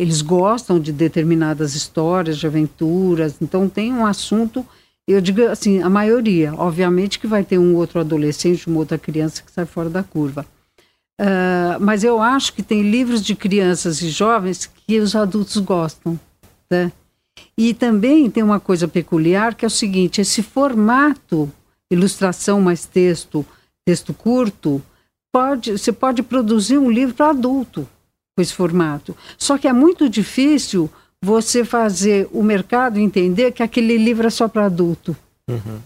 eles 0.00 0.20
gostam 0.20 0.80
de 0.80 0.92
determinadas 0.92 1.74
histórias, 1.74 2.36
de 2.36 2.46
aventuras, 2.46 3.36
então 3.40 3.68
tem 3.68 3.92
um 3.92 4.04
assunto 4.04 4.66
eu 5.12 5.20
digo 5.20 5.42
assim, 5.48 5.82
a 5.82 5.90
maioria. 5.90 6.54
Obviamente 6.54 7.18
que 7.18 7.26
vai 7.26 7.42
ter 7.42 7.58
um 7.58 7.74
outro 7.74 8.00
adolescente, 8.00 8.68
uma 8.68 8.78
outra 8.78 8.98
criança 8.98 9.42
que 9.42 9.50
sai 9.50 9.66
fora 9.66 9.90
da 9.90 10.02
curva. 10.02 10.46
Uh, 11.20 11.76
mas 11.80 12.04
eu 12.04 12.20
acho 12.20 12.52
que 12.52 12.62
tem 12.62 12.82
livros 12.82 13.22
de 13.22 13.34
crianças 13.34 14.00
e 14.00 14.08
jovens 14.08 14.70
que 14.86 14.98
os 14.98 15.14
adultos 15.14 15.56
gostam. 15.58 16.18
Né? 16.70 16.92
E 17.58 17.74
também 17.74 18.30
tem 18.30 18.42
uma 18.42 18.60
coisa 18.60 18.86
peculiar 18.88 19.54
que 19.54 19.64
é 19.64 19.68
o 19.68 19.70
seguinte: 19.70 20.20
esse 20.20 20.42
formato, 20.42 21.50
ilustração 21.90 22.60
mais 22.60 22.86
texto, 22.86 23.44
texto 23.90 24.14
curto, 24.14 24.80
pode, 25.32 25.72
você 25.72 25.90
pode 25.90 26.22
produzir 26.22 26.78
um 26.78 26.88
livro 26.88 27.12
para 27.12 27.30
adulto 27.30 27.88
com 28.36 28.40
esse 28.40 28.54
formato. 28.54 29.16
Só 29.36 29.58
que 29.58 29.66
é 29.66 29.72
muito 29.72 30.08
difícil 30.08 30.88
você 31.20 31.64
fazer 31.64 32.28
o 32.32 32.40
mercado 32.40 33.00
entender 33.00 33.50
que 33.50 33.64
aquele 33.64 33.98
livro 33.98 34.28
é 34.28 34.30
só 34.30 34.46
para 34.46 34.66
adulto. 34.66 35.16
Uhum. 35.48 35.80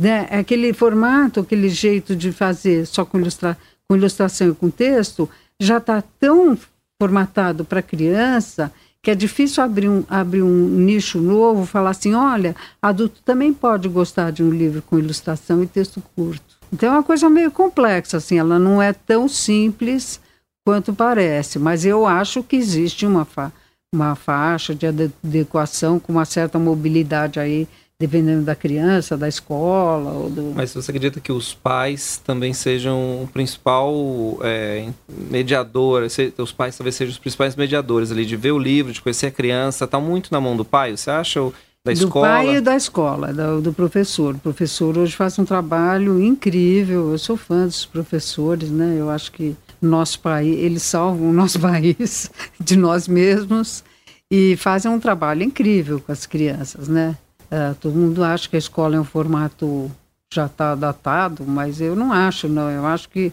Né? 0.00 0.26
Aquele 0.30 0.72
formato, 0.72 1.40
aquele 1.40 1.68
jeito 1.68 2.16
de 2.16 2.32
fazer 2.32 2.86
só 2.86 3.04
com, 3.04 3.20
ilustra 3.20 3.56
com 3.86 3.94
ilustração 3.94 4.48
e 4.48 4.54
com 4.54 4.70
texto, 4.70 5.28
já 5.60 5.76
está 5.76 6.02
tão 6.18 6.58
formatado 6.98 7.66
para 7.66 7.82
criança 7.82 8.72
que 9.02 9.10
é 9.10 9.14
difícil 9.14 9.62
abrir 9.62 9.90
um, 9.90 10.04
abrir 10.08 10.42
um 10.42 10.68
nicho 10.68 11.20
novo, 11.20 11.66
falar 11.66 11.90
assim, 11.90 12.14
olha, 12.14 12.56
adulto 12.80 13.20
também 13.22 13.52
pode 13.52 13.88
gostar 13.88 14.30
de 14.32 14.42
um 14.42 14.50
livro 14.50 14.80
com 14.80 14.98
ilustração 14.98 15.62
e 15.62 15.66
texto 15.66 16.02
curto. 16.16 16.61
Então 16.72 16.88
é 16.88 16.92
uma 16.92 17.02
coisa 17.02 17.28
meio 17.28 17.50
complexa, 17.50 18.16
assim, 18.16 18.38
ela 18.38 18.58
não 18.58 18.80
é 18.80 18.92
tão 18.92 19.28
simples 19.28 20.20
quanto 20.64 20.94
parece, 20.94 21.58
mas 21.58 21.84
eu 21.84 22.06
acho 22.06 22.42
que 22.42 22.56
existe 22.56 23.04
uma, 23.04 23.24
fa 23.24 23.52
uma 23.94 24.14
faixa 24.14 24.74
de 24.74 24.86
adequação 24.86 25.98
com 25.98 26.12
uma 26.12 26.24
certa 26.24 26.58
mobilidade 26.58 27.38
aí, 27.38 27.68
dependendo 28.00 28.42
da 28.42 28.54
criança, 28.54 29.16
da 29.16 29.28
escola. 29.28 30.12
Ou 30.12 30.30
do... 30.30 30.52
Mas 30.54 30.72
você 30.72 30.90
acredita 30.90 31.20
que 31.20 31.30
os 31.30 31.52
pais 31.52 32.16
também 32.24 32.54
sejam 32.54 33.22
o 33.22 33.28
principal 33.28 34.38
é, 34.42 34.88
mediador, 35.30 36.04
os 36.38 36.52
pais 36.52 36.76
talvez 36.76 36.94
sejam 36.94 37.12
os 37.12 37.18
principais 37.18 37.54
mediadores 37.54 38.10
ali, 38.10 38.24
de 38.24 38.36
ver 38.36 38.52
o 38.52 38.58
livro, 38.58 38.92
de 38.92 39.02
conhecer 39.02 39.26
a 39.26 39.30
criança, 39.30 39.84
está 39.84 40.00
muito 40.00 40.32
na 40.32 40.40
mão 40.40 40.56
do 40.56 40.64
pai, 40.64 40.96
você 40.96 41.10
acha? 41.10 41.42
Ou 41.42 41.52
da 41.84 41.92
do 41.92 41.98
escola? 41.98 42.26
pai 42.28 42.56
e 42.56 42.60
da 42.60 42.76
escola, 42.76 43.32
do, 43.32 43.60
do, 43.60 43.72
professor. 43.72 44.36
O 44.36 44.38
professor 44.38 44.96
hoje 44.96 45.16
faz 45.16 45.36
um 45.38 45.44
trabalho 45.44 46.22
incrível, 46.22 47.10
eu 47.10 47.18
sou 47.18 47.36
fã 47.36 47.66
dos 47.66 47.84
professores, 47.84 48.70
né? 48.70 48.96
Eu 48.98 49.10
acho 49.10 49.32
que 49.32 49.56
nosso 49.80 50.20
país, 50.20 50.56
eles 50.58 50.82
salvam 50.82 51.30
o 51.30 51.32
nosso 51.32 51.58
país 51.60 52.30
de 52.60 52.76
nós 52.76 53.08
mesmos 53.08 53.82
e 54.30 54.56
fazem 54.56 54.90
um 54.90 55.00
trabalho 55.00 55.42
incrível 55.42 56.00
com 56.00 56.12
as 56.12 56.24
crianças, 56.24 56.86
né? 56.86 57.16
Uh, 57.50 57.74
todo 57.74 57.94
mundo 57.94 58.22
acha 58.22 58.48
que 58.48 58.56
a 58.56 58.58
escola 58.58 58.96
é 58.96 59.00
um 59.00 59.04
formato 59.04 59.90
já 60.32 60.46
está 60.46 60.74
datado, 60.74 61.44
mas 61.44 61.80
eu 61.80 61.96
não 61.96 62.12
acho, 62.12 62.48
não. 62.48 62.70
Eu 62.70 62.86
acho 62.86 63.08
que 63.08 63.32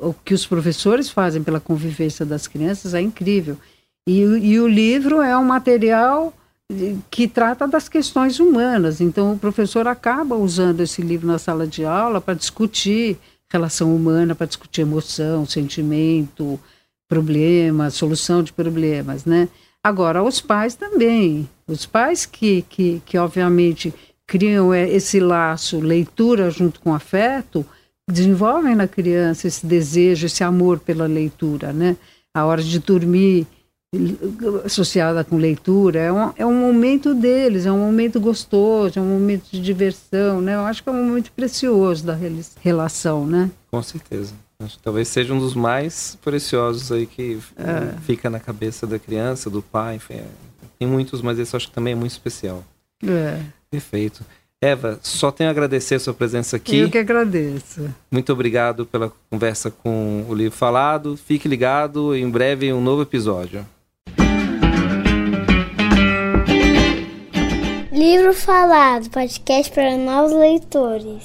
o 0.00 0.12
que 0.24 0.34
os 0.34 0.46
professores 0.46 1.08
fazem 1.08 1.42
pela 1.42 1.58
convivência 1.58 2.26
das 2.26 2.46
crianças 2.46 2.92
é 2.92 3.00
incrível. 3.00 3.56
E, 4.06 4.20
e 4.20 4.60
o 4.60 4.68
livro 4.68 5.22
é 5.22 5.36
um 5.36 5.44
material 5.44 6.32
que 7.10 7.28
trata 7.28 7.68
das 7.68 7.88
questões 7.88 8.40
humanas. 8.40 9.00
Então, 9.00 9.32
o 9.32 9.38
professor 9.38 9.86
acaba 9.86 10.34
usando 10.34 10.80
esse 10.80 11.02
livro 11.02 11.26
na 11.26 11.38
sala 11.38 11.66
de 11.66 11.84
aula 11.84 12.20
para 12.20 12.34
discutir 12.34 13.18
relação 13.50 13.94
humana, 13.94 14.34
para 14.34 14.46
discutir 14.46 14.80
emoção, 14.80 15.46
sentimento, 15.46 16.58
problema, 17.08 17.90
solução 17.90 18.42
de 18.42 18.52
problemas, 18.52 19.24
né? 19.24 19.48
Agora, 19.82 20.22
os 20.22 20.40
pais 20.40 20.74
também. 20.74 21.48
Os 21.66 21.84
pais 21.84 22.24
que, 22.24 22.62
que, 22.62 23.02
que 23.04 23.18
obviamente, 23.18 23.92
criam 24.26 24.72
é, 24.72 24.88
esse 24.88 25.20
laço, 25.20 25.78
leitura 25.78 26.50
junto 26.50 26.80
com 26.80 26.94
afeto, 26.94 27.64
desenvolvem 28.10 28.74
na 28.74 28.88
criança 28.88 29.46
esse 29.46 29.66
desejo, 29.66 30.26
esse 30.26 30.42
amor 30.42 30.78
pela 30.78 31.06
leitura, 31.06 31.72
né? 31.72 31.96
A 32.32 32.44
hora 32.46 32.62
de 32.62 32.78
dormir 32.78 33.46
associada 34.64 35.24
com 35.24 35.36
leitura 35.36 35.98
é 35.98 36.12
um, 36.12 36.32
é 36.36 36.46
um 36.46 36.54
momento 36.54 37.14
deles, 37.14 37.66
é 37.66 37.72
um 37.72 37.78
momento 37.78 38.20
gostoso, 38.20 38.98
é 38.98 39.02
um 39.02 39.06
momento 39.06 39.44
de 39.50 39.60
diversão, 39.60 40.40
né? 40.40 40.54
Eu 40.54 40.60
acho 40.60 40.82
que 40.82 40.88
é 40.88 40.92
um 40.92 41.04
momento 41.04 41.30
precioso 41.32 42.04
da 42.04 42.16
relação, 42.60 43.26
né? 43.26 43.50
Com 43.70 43.82
certeza. 43.82 44.32
Acho 44.58 44.76
que 44.78 44.82
talvez 44.82 45.08
seja 45.08 45.34
um 45.34 45.38
dos 45.38 45.54
mais 45.54 46.16
preciosos 46.22 46.90
aí 46.92 47.06
que 47.06 47.38
é. 47.56 47.98
fica 48.02 48.30
na 48.30 48.38
cabeça 48.38 48.86
da 48.86 48.98
criança, 48.98 49.50
do 49.50 49.60
pai, 49.60 49.96
enfim. 49.96 50.14
É, 50.14 50.24
tem 50.78 50.88
muitos, 50.88 51.20
mas 51.20 51.38
esse 51.38 51.54
acho 51.54 51.68
que 51.68 51.74
também 51.74 51.92
é 51.92 51.96
muito 51.96 52.12
especial. 52.12 52.64
É. 53.04 53.40
Perfeito. 53.70 54.24
Eva, 54.62 54.98
só 55.02 55.30
tenho 55.30 55.50
a 55.50 55.50
agradecer 55.50 55.96
a 55.96 56.00
sua 56.00 56.14
presença 56.14 56.56
aqui. 56.56 56.78
Eu 56.78 56.90
que 56.90 56.96
agradeço. 56.96 57.92
Muito 58.10 58.32
obrigado 58.32 58.86
pela 58.86 59.12
conversa 59.28 59.70
com 59.70 60.24
o 60.26 60.34
livro 60.34 60.56
falado. 60.56 61.18
Fique 61.18 61.46
ligado, 61.46 62.14
em 62.16 62.30
breve 62.30 62.72
um 62.72 62.80
novo 62.80 63.02
episódio. 63.02 63.66
Livro 68.06 68.34
Falado, 68.34 69.08
podcast 69.08 69.72
para 69.72 69.96
novos 69.96 70.32
leitores. 70.32 71.24